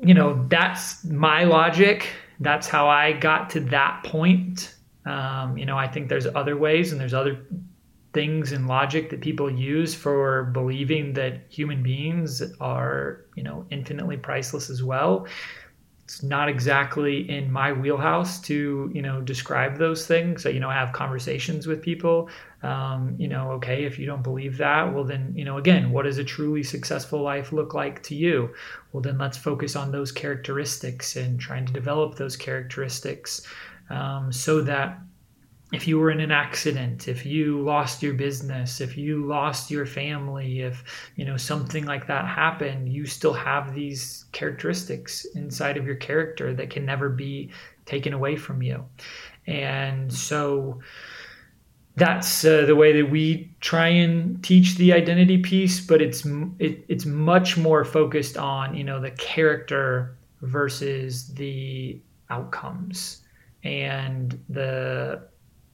You 0.03 0.13
know, 0.13 0.45
that's 0.49 1.05
my 1.05 1.45
logic. 1.45 2.09
That's 2.41 2.67
how 2.67 2.89
I 2.89 3.13
got 3.13 3.49
to 3.51 3.61
that 3.61 4.03
point. 4.03 4.75
Um, 5.05 5.57
you 5.57 5.65
know, 5.65 5.77
I 5.77 5.87
think 5.87 6.09
there's 6.09 6.27
other 6.27 6.57
ways 6.57 6.91
and 6.91 6.99
there's 6.99 7.13
other 7.13 7.45
things 8.13 8.51
and 8.51 8.67
logic 8.67 9.09
that 9.11 9.21
people 9.21 9.49
use 9.49 9.95
for 9.95 10.43
believing 10.59 11.13
that 11.13 11.43
human 11.49 11.81
beings 11.81 12.43
are, 12.59 13.21
you 13.37 13.43
know, 13.43 13.65
infinitely 13.69 14.17
priceless 14.17 14.69
as 14.69 14.83
well. 14.83 15.25
It's 16.07 16.23
not 16.23 16.47
exactly 16.47 17.29
in 17.29 17.51
my 17.51 17.73
wheelhouse 17.73 18.39
to, 18.43 18.89
you 18.93 19.01
know, 19.01 19.19
describe 19.19 19.77
those 19.77 20.07
things. 20.07 20.41
So, 20.41 20.47
you 20.47 20.61
know, 20.61 20.69
have 20.69 20.93
conversations 20.93 21.67
with 21.67 21.81
people. 21.81 22.29
Um, 22.63 23.17
you 23.19 23.27
know, 23.27 23.51
okay, 23.51 23.83
if 23.83 23.99
you 23.99 24.05
don't 24.05 24.23
believe 24.23 24.55
that, 24.59 24.93
well, 24.93 25.03
then, 25.03 25.33
you 25.35 25.43
know, 25.43 25.57
again, 25.57 25.91
what 25.91 26.03
does 26.03 26.17
a 26.17 26.23
truly 26.23 26.63
successful 26.63 27.21
life 27.21 27.51
look 27.51 27.73
like 27.73 28.03
to 28.03 28.15
you? 28.15 28.53
Well, 28.93 29.01
then 29.01 29.17
let's 29.17 29.37
focus 29.37 29.75
on 29.75 29.91
those 29.91 30.13
characteristics 30.13 31.17
and 31.17 31.41
trying 31.41 31.65
to 31.65 31.73
develop 31.73 32.15
those 32.15 32.37
characteristics 32.37 33.45
um, 33.89 34.31
so 34.31 34.61
that 34.61 34.97
if 35.73 35.85
you 35.85 35.99
were 35.99 36.11
in 36.11 36.21
an 36.21 36.31
accident 36.31 37.07
if 37.07 37.25
you 37.25 37.61
lost 37.61 38.01
your 38.01 38.13
business 38.13 38.79
if 38.79 38.97
you 38.97 39.25
lost 39.25 39.69
your 39.69 39.85
family 39.85 40.61
if 40.61 40.83
you 41.15 41.25
know 41.25 41.35
something 41.35 41.85
like 41.85 42.07
that 42.07 42.25
happened 42.25 42.91
you 42.91 43.05
still 43.05 43.33
have 43.33 43.73
these 43.75 44.25
characteristics 44.31 45.25
inside 45.35 45.75
of 45.75 45.85
your 45.85 45.95
character 45.95 46.53
that 46.53 46.69
can 46.69 46.85
never 46.85 47.09
be 47.09 47.51
taken 47.87 48.13
away 48.13 48.35
from 48.35 48.61
you. 48.61 48.85
And 49.47 50.13
so 50.13 50.79
that's 51.95 52.45
uh, 52.45 52.65
the 52.65 52.75
way 52.75 53.01
that 53.01 53.09
we 53.09 53.49
try 53.59 53.87
and 53.87 54.43
teach 54.43 54.75
the 54.75 54.93
identity 54.93 55.39
piece 55.39 55.79
but 55.79 55.99
it's 55.99 56.23
it, 56.59 56.85
it's 56.87 57.07
much 57.07 57.57
more 57.57 57.83
focused 57.83 58.37
on 58.37 58.75
you 58.75 58.83
know 58.83 59.01
the 59.01 59.09
character 59.09 60.15
versus 60.43 61.29
the 61.29 61.99
outcomes 62.29 63.23
and 63.63 64.39
the 64.47 65.26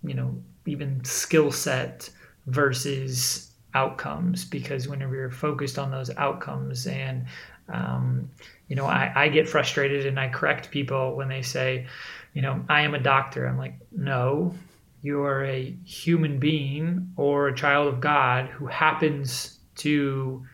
you 0.03 0.13
know 0.13 0.35
even 0.65 1.03
skill 1.03 1.51
set 1.51 2.09
versus 2.47 3.51
outcomes 3.73 4.45
because 4.45 4.87
whenever 4.87 5.15
you're 5.15 5.31
focused 5.31 5.79
on 5.79 5.91
those 5.91 6.09
outcomes 6.17 6.85
and 6.87 7.25
um, 7.69 8.29
you 8.67 8.75
know 8.75 8.85
I, 8.85 9.11
I 9.15 9.29
get 9.29 9.47
frustrated 9.47 10.05
and 10.05 10.19
i 10.19 10.29
correct 10.29 10.71
people 10.71 11.15
when 11.15 11.29
they 11.29 11.41
say 11.41 11.87
you 12.33 12.41
know 12.41 12.63
i 12.69 12.81
am 12.81 12.93
a 12.93 12.99
doctor. 12.99 13.47
I'm 13.47 13.57
like 13.57 13.75
no 13.91 14.53
you're 15.01 15.43
a 15.45 15.75
human 15.83 16.39
being 16.39 17.11
or 17.17 17.47
a 17.47 17.55
child 17.55 17.87
of 17.87 17.99
god 17.99 18.47
who 18.47 18.67
happens 18.67 19.59
to 19.75 20.45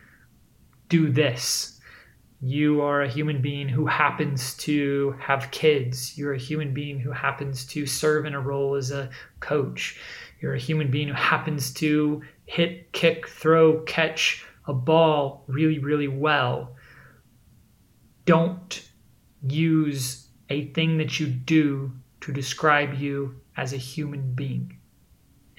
do 0.88 1.10
this 1.10 1.79
you 2.42 2.80
are 2.80 3.02
a 3.02 3.08
human 3.08 3.42
being 3.42 3.68
who 3.68 3.84
happens 3.84 4.54
to 4.54 5.14
have 5.20 5.50
kids. 5.50 6.16
You're 6.16 6.32
a 6.32 6.38
human 6.38 6.72
being 6.72 6.98
who 6.98 7.10
happens 7.10 7.66
to 7.66 7.86
serve 7.86 8.24
in 8.24 8.34
a 8.34 8.40
role 8.40 8.76
as 8.76 8.90
a 8.90 9.10
coach. 9.40 10.00
You're 10.40 10.54
a 10.54 10.58
human 10.58 10.90
being 10.90 11.08
who 11.08 11.14
happens 11.14 11.72
to 11.74 12.22
hit, 12.46 12.92
kick, 12.92 13.28
throw, 13.28 13.80
catch 13.82 14.46
a 14.66 14.72
ball 14.72 15.44
really, 15.48 15.78
really 15.78 16.08
well. 16.08 16.76
Don't 18.24 18.88
use 19.46 20.28
a 20.48 20.66
thing 20.72 20.96
that 20.98 21.20
you 21.20 21.26
do 21.26 21.92
to 22.22 22.32
describe 22.32 22.94
you 22.94 23.34
as 23.56 23.74
a 23.74 23.78
human 23.78 24.32
being. 24.32 24.79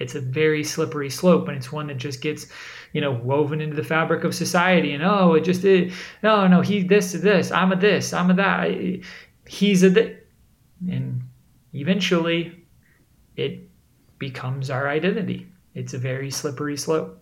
It's 0.02 0.14
a 0.14 0.20
very 0.20 0.64
slippery 0.64 1.10
slope, 1.10 1.48
and 1.48 1.56
it's 1.56 1.72
one 1.72 1.86
that 1.86 1.96
just 1.96 2.20
gets 2.20 2.46
you 2.92 3.00
know, 3.00 3.12
woven 3.12 3.60
into 3.60 3.74
the 3.74 3.84
fabric 3.84 4.24
of 4.24 4.34
society. 4.34 4.92
And 4.92 5.02
oh, 5.02 5.34
it 5.34 5.44
just 5.44 5.64
it, 5.64 5.92
No, 6.22 6.46
no, 6.46 6.60
he 6.60 6.82
this 6.82 7.12
this. 7.12 7.50
I'm 7.50 7.72
a 7.72 7.76
this. 7.76 8.12
I'm 8.12 8.30
a 8.30 8.34
that. 8.34 9.00
He's 9.46 9.82
a 9.82 9.90
this. 9.90 10.18
And 10.90 11.22
eventually, 11.72 12.66
it 13.36 13.68
becomes 14.18 14.68
our 14.70 14.88
identity. 14.88 15.48
It's 15.74 15.94
a 15.94 15.98
very 15.98 16.30
slippery 16.30 16.76
slope. 16.76 17.18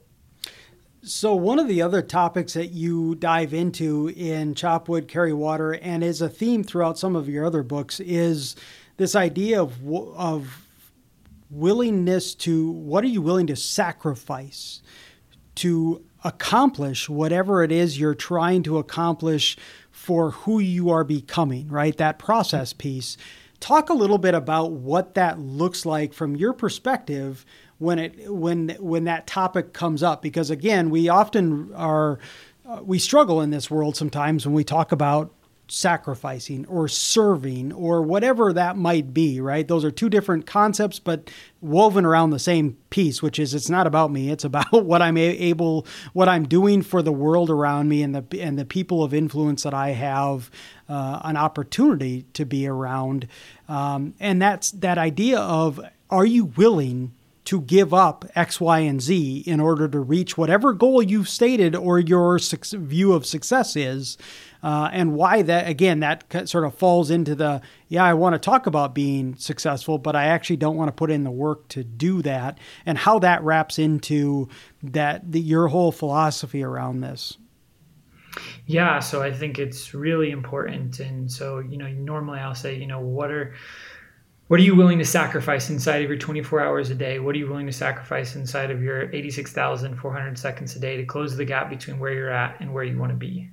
So, 1.02 1.34
one 1.34 1.58
of 1.58 1.68
the 1.68 1.80
other 1.80 2.02
topics 2.02 2.54
that 2.54 2.72
you 2.72 3.14
dive 3.14 3.54
into 3.54 4.12
in 4.14 4.54
Chop 4.54 4.88
Wood, 4.88 5.08
Carry 5.08 5.32
Water, 5.32 5.74
and 5.74 6.04
is 6.04 6.20
a 6.20 6.28
theme 6.28 6.62
throughout 6.62 6.98
some 6.98 7.16
of 7.16 7.28
your 7.28 7.46
other 7.46 7.62
books, 7.62 8.00
is 8.00 8.56
this 8.98 9.14
idea 9.14 9.62
of, 9.62 9.78
of 10.14 10.66
willingness 11.50 12.34
to 12.34 12.70
what 12.70 13.04
are 13.04 13.08
you 13.08 13.22
willing 13.22 13.46
to 13.48 13.56
sacrifice 13.56 14.82
to 15.56 16.04
accomplish 16.22 17.08
whatever 17.08 17.62
it 17.62 17.72
is 17.72 17.98
you're 17.98 18.14
trying 18.14 18.62
to 18.62 18.78
accomplish 18.78 19.56
for 19.90 20.30
who 20.30 20.58
you 20.58 20.90
are 20.90 21.04
becoming, 21.04 21.68
right? 21.68 21.96
That 21.96 22.18
process 22.18 22.72
piece. 22.72 23.16
Talk 23.58 23.90
a 23.90 23.94
little 23.94 24.18
bit 24.18 24.34
about 24.34 24.72
what 24.72 25.14
that 25.14 25.38
looks 25.38 25.84
like 25.84 26.14
from 26.14 26.36
your 26.36 26.52
perspective 26.52 27.44
when 27.78 27.98
it 27.98 28.32
when 28.32 28.70
when 28.78 29.04
that 29.04 29.26
topic 29.26 29.72
comes 29.72 30.02
up 30.02 30.22
because 30.22 30.50
again 30.50 30.90
we 30.90 31.08
often 31.08 31.72
are 31.74 32.18
uh, 32.68 32.80
we 32.82 32.98
struggle 32.98 33.40
in 33.40 33.50
this 33.50 33.70
world 33.70 33.96
sometimes 33.96 34.46
when 34.46 34.54
we 34.54 34.64
talk 34.64 34.92
about 34.92 35.34
sacrificing 35.70 36.66
or 36.66 36.88
serving 36.88 37.72
or 37.72 38.02
whatever 38.02 38.52
that 38.52 38.76
might 38.76 39.14
be 39.14 39.40
right? 39.40 39.66
Those 39.66 39.84
are 39.84 39.90
two 39.90 40.08
different 40.08 40.46
concepts 40.46 40.98
but 40.98 41.30
woven 41.60 42.04
around 42.04 42.30
the 42.30 42.38
same 42.38 42.76
piece 42.90 43.22
which 43.22 43.38
is 43.38 43.54
it's 43.54 43.70
not 43.70 43.86
about 43.86 44.10
me. 44.10 44.30
It's 44.30 44.44
about 44.50 44.84
what 44.84 45.02
i'm 45.02 45.16
able 45.16 45.86
what 46.12 46.28
i'm 46.28 46.46
doing 46.46 46.82
for 46.82 47.02
the 47.02 47.12
world 47.12 47.50
around 47.50 47.88
me 47.88 48.02
and 48.02 48.14
the 48.14 48.40
and 48.40 48.58
the 48.58 48.64
people 48.64 49.04
of 49.04 49.14
influence 49.14 49.62
that 49.62 49.74
i 49.74 49.90
have 49.90 50.50
uh, 50.90 51.20
an 51.22 51.36
opportunity 51.36 52.26
to 52.32 52.44
be 52.44 52.66
around. 52.66 53.28
Um, 53.68 54.14
and 54.18 54.42
that's 54.42 54.72
that 54.72 54.98
idea 54.98 55.38
of 55.38 55.80
are 56.10 56.26
you 56.26 56.46
willing 56.46 57.12
to 57.50 57.60
give 57.62 57.92
up 57.92 58.24
X, 58.36 58.60
Y, 58.60 58.78
and 58.78 59.02
Z 59.02 59.42
in 59.44 59.58
order 59.58 59.88
to 59.88 59.98
reach 59.98 60.38
whatever 60.38 60.72
goal 60.72 61.02
you've 61.02 61.28
stated 61.28 61.74
or 61.74 61.98
your 61.98 62.38
su- 62.38 62.78
view 62.78 63.12
of 63.12 63.26
success 63.26 63.74
is. 63.74 64.16
Uh, 64.62 64.88
and 64.92 65.14
why 65.14 65.42
that, 65.42 65.66
again, 65.66 65.98
that 65.98 66.48
sort 66.48 66.64
of 66.64 66.76
falls 66.76 67.10
into 67.10 67.34
the, 67.34 67.60
yeah, 67.88 68.04
I 68.04 68.14
want 68.14 68.34
to 68.34 68.38
talk 68.38 68.68
about 68.68 68.94
being 68.94 69.34
successful, 69.34 69.98
but 69.98 70.14
I 70.14 70.26
actually 70.26 70.58
don't 70.58 70.76
want 70.76 70.90
to 70.90 70.92
put 70.92 71.10
in 71.10 71.24
the 71.24 71.30
work 71.32 71.66
to 71.70 71.82
do 71.82 72.22
that, 72.22 72.58
and 72.86 72.96
how 72.96 73.18
that 73.18 73.42
wraps 73.42 73.80
into 73.80 74.48
that, 74.84 75.32
the, 75.32 75.40
your 75.40 75.66
whole 75.66 75.90
philosophy 75.90 76.62
around 76.62 77.00
this. 77.00 77.36
Yeah, 78.64 79.00
so 79.00 79.22
I 79.22 79.32
think 79.32 79.58
it's 79.58 79.92
really 79.92 80.30
important. 80.30 81.00
And 81.00 81.32
so, 81.32 81.58
you 81.58 81.78
know, 81.78 81.88
normally 81.88 82.38
I'll 82.38 82.54
say, 82.54 82.76
you 82.76 82.86
know, 82.86 83.00
what 83.00 83.32
are, 83.32 83.54
what 84.50 84.58
are 84.58 84.64
you 84.64 84.74
willing 84.74 84.98
to 84.98 85.04
sacrifice 85.04 85.70
inside 85.70 86.02
of 86.02 86.08
your 86.08 86.18
24 86.18 86.60
hours 86.60 86.90
a 86.90 86.94
day? 86.96 87.20
What 87.20 87.36
are 87.36 87.38
you 87.38 87.46
willing 87.46 87.66
to 87.66 87.72
sacrifice 87.72 88.34
inside 88.34 88.72
of 88.72 88.82
your 88.82 89.08
86,400 89.14 90.36
seconds 90.36 90.74
a 90.74 90.80
day 90.80 90.96
to 90.96 91.04
close 91.04 91.36
the 91.36 91.44
gap 91.44 91.70
between 91.70 92.00
where 92.00 92.12
you're 92.12 92.32
at 92.32 92.58
and 92.58 92.74
where 92.74 92.82
you 92.82 92.98
want 92.98 93.12
to 93.12 93.16
be? 93.16 93.48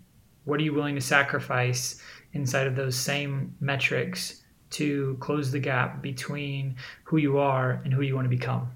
What 0.45 0.59
are 0.59 0.63
you 0.63 0.73
willing 0.73 0.95
to 0.95 1.01
sacrifice 1.01 2.01
inside 2.33 2.65
of 2.65 2.75
those 2.75 2.95
same 2.95 3.55
metrics 3.59 4.41
to 4.71 5.17
close 5.19 5.51
the 5.51 5.59
gap 5.59 6.01
between 6.01 6.77
who 7.03 7.17
you 7.17 7.37
are 7.37 7.79
and 7.85 7.93
who 7.93 8.01
you 8.01 8.15
want 8.15 8.25
to 8.25 8.35
become? 8.35 8.71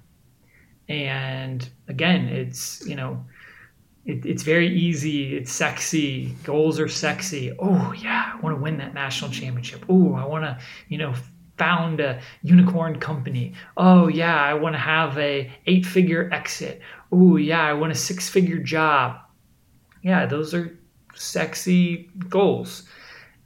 And 0.88 1.68
again, 1.88 2.28
it's, 2.28 2.86
you 2.86 2.94
know, 2.94 3.26
it, 4.04 4.24
it's 4.24 4.44
very 4.44 4.68
easy. 4.68 5.36
It's 5.36 5.50
sexy. 5.50 6.36
Goals 6.44 6.78
are 6.78 6.86
sexy. 6.86 7.52
Oh, 7.58 7.92
yeah, 7.98 8.32
I 8.32 8.40
want 8.40 8.56
to 8.56 8.62
win 8.62 8.78
that 8.78 8.94
national 8.94 9.32
championship. 9.32 9.84
Oh, 9.88 10.14
I 10.14 10.24
want 10.24 10.44
to, 10.44 10.58
you 10.88 10.98
know, 10.98 11.14
found 11.62 12.00
a 12.00 12.20
unicorn 12.42 12.98
company. 12.98 13.54
Oh 13.76 14.08
yeah, 14.08 14.42
I 14.42 14.54
want 14.54 14.74
to 14.74 14.80
have 14.80 15.16
a 15.16 15.48
eight 15.66 15.86
figure 15.86 16.28
exit. 16.32 16.80
Oh 17.12 17.36
yeah, 17.36 17.62
I 17.62 17.72
want 17.72 17.92
a 17.92 17.94
six 17.94 18.28
figure 18.28 18.58
job. 18.58 19.20
Yeah, 20.02 20.26
those 20.26 20.54
are 20.54 20.76
sexy 21.14 22.10
goals. 22.28 22.82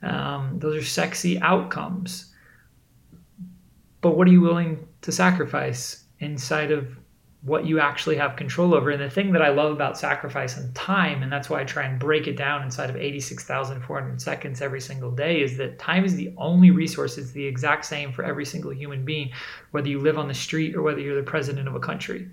Um, 0.02 0.58
those 0.58 0.76
are 0.76 0.84
sexy 0.84 1.38
outcomes. 1.40 2.32
But 4.00 4.16
what 4.16 4.26
are 4.28 4.30
you 4.30 4.40
willing 4.40 4.88
to 5.02 5.12
sacrifice 5.12 6.04
inside 6.20 6.70
of 6.70 6.96
what 7.42 7.66
you 7.66 7.78
actually 7.78 8.16
have 8.16 8.34
control 8.34 8.74
over. 8.74 8.90
And 8.90 9.00
the 9.00 9.10
thing 9.10 9.32
that 9.32 9.42
I 9.42 9.50
love 9.50 9.72
about 9.72 9.98
sacrifice 9.98 10.56
and 10.56 10.74
time, 10.74 11.22
and 11.22 11.30
that's 11.30 11.48
why 11.48 11.60
I 11.60 11.64
try 11.64 11.84
and 11.84 11.98
break 11.98 12.26
it 12.26 12.36
down 12.36 12.62
inside 12.62 12.90
of 12.90 12.96
86,400 12.96 14.20
seconds 14.20 14.60
every 14.60 14.80
single 14.80 15.10
day, 15.10 15.42
is 15.42 15.56
that 15.58 15.78
time 15.78 16.04
is 16.04 16.16
the 16.16 16.34
only 16.38 16.70
resource. 16.70 17.18
It's 17.18 17.32
the 17.32 17.44
exact 17.44 17.84
same 17.84 18.12
for 18.12 18.24
every 18.24 18.44
single 18.44 18.72
human 18.72 19.04
being, 19.04 19.30
whether 19.70 19.88
you 19.88 20.00
live 20.00 20.18
on 20.18 20.28
the 20.28 20.34
street 20.34 20.74
or 20.74 20.82
whether 20.82 21.00
you're 21.00 21.14
the 21.14 21.22
president 21.22 21.68
of 21.68 21.74
a 21.74 21.80
country. 21.80 22.28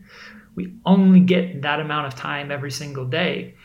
We 0.56 0.74
only 0.86 1.20
get 1.20 1.62
that 1.62 1.80
amount 1.80 2.08
of 2.08 2.16
time 2.16 2.52
every 2.52 2.72
single 2.72 3.06
day. 3.06 3.56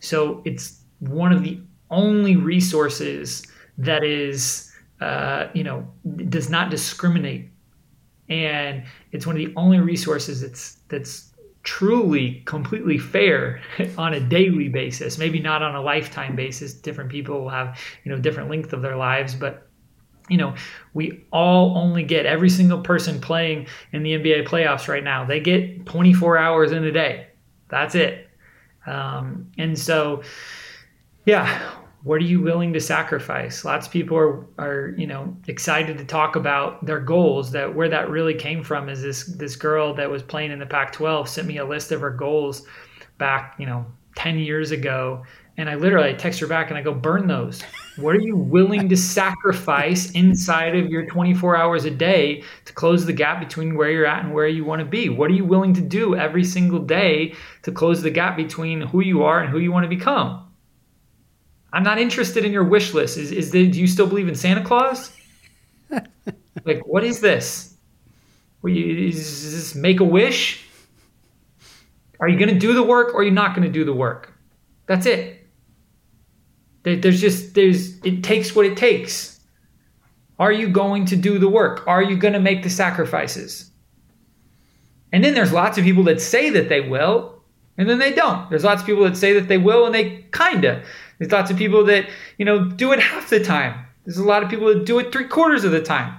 So 0.00 0.42
it's 0.44 0.80
one 1.00 1.32
of 1.32 1.42
the 1.42 1.60
only 1.90 2.36
resources 2.36 3.46
that 3.78 4.02
is, 4.02 4.72
uh, 5.00 5.48
you 5.54 5.62
know, 5.62 5.86
does 6.28 6.50
not 6.50 6.70
discriminate 6.70 7.50
and 8.28 8.84
it's 9.12 9.26
one 9.26 9.36
of 9.36 9.44
the 9.44 9.52
only 9.56 9.78
resources 9.78 10.40
that's 10.40 10.78
that's 10.88 11.32
truly 11.62 12.42
completely 12.44 12.98
fair 12.98 13.60
on 13.98 14.14
a 14.14 14.20
daily 14.20 14.68
basis 14.68 15.18
maybe 15.18 15.40
not 15.40 15.62
on 15.62 15.74
a 15.74 15.80
lifetime 15.80 16.36
basis. 16.36 16.72
Different 16.74 17.10
people 17.10 17.40
will 17.40 17.48
have 17.48 17.78
you 18.04 18.12
know 18.12 18.18
different 18.18 18.50
length 18.50 18.72
of 18.72 18.82
their 18.82 18.96
lives 18.96 19.34
but 19.34 19.68
you 20.28 20.36
know 20.36 20.54
we 20.94 21.24
all 21.32 21.76
only 21.76 22.02
get 22.02 22.26
every 22.26 22.50
single 22.50 22.80
person 22.80 23.20
playing 23.20 23.66
in 23.92 24.02
the 24.02 24.12
nba 24.12 24.46
playoffs 24.46 24.88
right 24.88 25.04
now. 25.04 25.24
They 25.24 25.40
get 25.40 25.86
24 25.86 26.38
hours 26.38 26.72
in 26.72 26.84
a 26.84 26.92
day. 26.92 27.28
That's 27.68 27.94
it. 27.94 28.28
Um, 28.86 29.50
and 29.58 29.78
so 29.78 30.22
yeah 31.24 31.72
what 32.06 32.20
are 32.20 32.24
you 32.24 32.40
willing 32.40 32.72
to 32.72 32.80
sacrifice? 32.80 33.64
Lots 33.64 33.88
of 33.88 33.92
people 33.92 34.16
are, 34.16 34.46
are 34.58 34.94
you 34.96 35.08
know 35.08 35.36
excited 35.48 35.98
to 35.98 36.04
talk 36.04 36.36
about 36.36 36.86
their 36.86 37.00
goals 37.00 37.50
that 37.50 37.74
where 37.74 37.88
that 37.88 38.08
really 38.08 38.34
came 38.34 38.62
from 38.62 38.88
is 38.88 39.02
this 39.02 39.24
this 39.24 39.56
girl 39.56 39.92
that 39.94 40.08
was 40.08 40.22
playing 40.22 40.52
in 40.52 40.60
the 40.60 40.66
pac 40.66 40.92
12 40.92 41.28
sent 41.28 41.48
me 41.48 41.58
a 41.58 41.64
list 41.64 41.90
of 41.90 42.00
her 42.00 42.12
goals 42.12 42.64
back 43.18 43.56
you 43.58 43.66
know 43.66 43.84
10 44.14 44.38
years 44.38 44.70
ago. 44.70 45.24
And 45.56 45.68
i 45.68 45.74
literally 45.74 46.10
I 46.10 46.12
text 46.12 46.38
her 46.38 46.46
back 46.46 46.70
and 46.70 46.78
i 46.78 46.82
go 46.82 46.94
burn 46.94 47.26
those. 47.26 47.60
What 47.96 48.14
are 48.14 48.20
you 48.20 48.36
willing 48.36 48.88
to 48.90 48.96
sacrifice 48.96 50.12
inside 50.12 50.76
of 50.76 50.88
your 50.88 51.06
24 51.06 51.56
hours 51.56 51.86
a 51.86 51.90
day 51.90 52.44
to 52.66 52.72
close 52.72 53.04
the 53.04 53.12
gap 53.12 53.40
between 53.40 53.74
where 53.74 53.90
you're 53.90 54.06
at 54.06 54.22
and 54.22 54.32
where 54.32 54.46
you 54.46 54.64
want 54.64 54.78
to 54.78 54.84
be? 54.86 55.08
What 55.08 55.30
are 55.30 55.34
you 55.34 55.46
willing 55.46 55.72
to 55.74 55.80
do 55.80 56.14
every 56.14 56.44
single 56.44 56.78
day 56.78 57.34
to 57.62 57.72
close 57.72 58.02
the 58.02 58.10
gap 58.10 58.36
between 58.36 58.82
who 58.82 59.00
you 59.00 59.24
are 59.24 59.40
and 59.40 59.50
who 59.50 59.58
you 59.58 59.72
want 59.72 59.84
to 59.84 59.88
become 59.88 60.45
I'm 61.76 61.82
not 61.82 61.98
interested 61.98 62.46
in 62.46 62.52
your 62.52 62.64
wish 62.64 62.94
list. 62.94 63.18
Is 63.18 63.30
is 63.30 63.50
the, 63.50 63.70
do 63.70 63.78
you 63.78 63.86
still 63.86 64.06
believe 64.06 64.28
in 64.28 64.34
Santa 64.34 64.64
Claus? 64.64 65.12
like, 66.64 66.80
what 66.86 67.04
is 67.04 67.20
this? 67.20 67.76
You, 68.64 69.08
is 69.08 69.52
this 69.52 69.74
make 69.74 70.00
a 70.00 70.04
wish? 70.04 70.64
Are 72.18 72.30
you 72.30 72.38
going 72.38 72.48
to 72.48 72.58
do 72.58 72.72
the 72.72 72.82
work 72.82 73.12
or 73.12 73.20
are 73.20 73.24
you 73.24 73.30
not 73.30 73.54
going 73.54 73.66
to 73.66 73.72
do 73.72 73.84
the 73.84 73.92
work? 73.92 74.32
That's 74.86 75.04
it. 75.04 75.46
There's 76.82 77.20
just 77.20 77.54
there's 77.54 77.98
it 78.04 78.24
takes 78.24 78.56
what 78.56 78.64
it 78.64 78.78
takes. 78.78 79.38
Are 80.38 80.52
you 80.52 80.70
going 80.70 81.04
to 81.06 81.16
do 81.16 81.38
the 81.38 81.48
work? 81.48 81.86
Are 81.86 82.02
you 82.02 82.16
going 82.16 82.32
to 82.32 82.40
make 82.40 82.62
the 82.62 82.70
sacrifices? 82.70 83.70
And 85.12 85.22
then 85.22 85.34
there's 85.34 85.52
lots 85.52 85.76
of 85.76 85.84
people 85.84 86.04
that 86.04 86.22
say 86.22 86.48
that 86.50 86.70
they 86.70 86.80
will, 86.80 87.42
and 87.76 87.86
then 87.86 87.98
they 87.98 88.14
don't. 88.14 88.48
There's 88.48 88.64
lots 88.64 88.80
of 88.80 88.86
people 88.86 89.04
that 89.04 89.16
say 89.16 89.34
that 89.34 89.48
they 89.48 89.58
will 89.58 89.84
and 89.84 89.94
they 89.94 90.24
kinda. 90.32 90.82
There's 91.18 91.32
lots 91.32 91.50
of 91.50 91.56
people 91.56 91.84
that, 91.84 92.08
you 92.38 92.44
know, 92.44 92.64
do 92.64 92.92
it 92.92 93.00
half 93.00 93.30
the 93.30 93.42
time. 93.42 93.86
There's 94.04 94.18
a 94.18 94.24
lot 94.24 94.42
of 94.42 94.50
people 94.50 94.68
that 94.68 94.84
do 94.84 94.98
it 94.98 95.12
three 95.12 95.26
quarters 95.26 95.64
of 95.64 95.72
the 95.72 95.82
time. 95.82 96.16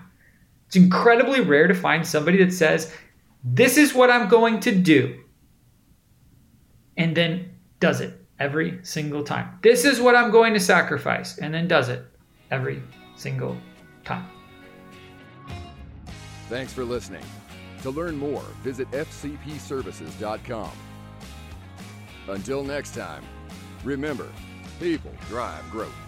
It's 0.67 0.75
incredibly 0.75 1.39
rare 1.39 1.67
to 1.67 1.73
find 1.73 2.05
somebody 2.05 2.43
that 2.43 2.51
says, 2.51 2.93
This 3.43 3.77
is 3.77 3.93
what 3.93 4.09
I'm 4.09 4.27
going 4.27 4.59
to 4.61 4.75
do. 4.75 5.23
And 6.97 7.15
then 7.15 7.53
does 7.79 8.01
it 8.01 8.19
every 8.39 8.79
single 8.83 9.23
time. 9.23 9.59
This 9.61 9.85
is 9.85 10.01
what 10.01 10.15
I'm 10.15 10.31
going 10.31 10.53
to 10.53 10.59
sacrifice. 10.59 11.37
And 11.37 11.53
then 11.53 11.67
does 11.67 11.89
it 11.89 12.05
every 12.51 12.81
single 13.15 13.57
time. 14.03 14.27
Thanks 16.49 16.73
for 16.73 16.83
listening. 16.83 17.23
To 17.83 17.91
learn 17.91 18.17
more, 18.17 18.43
visit 18.63 18.89
fcpservices.com. 18.91 20.71
Until 22.27 22.63
next 22.63 22.93
time, 22.93 23.23
remember, 23.83 24.27
People 24.79 25.11
drive 25.27 25.67
growth. 25.71 26.06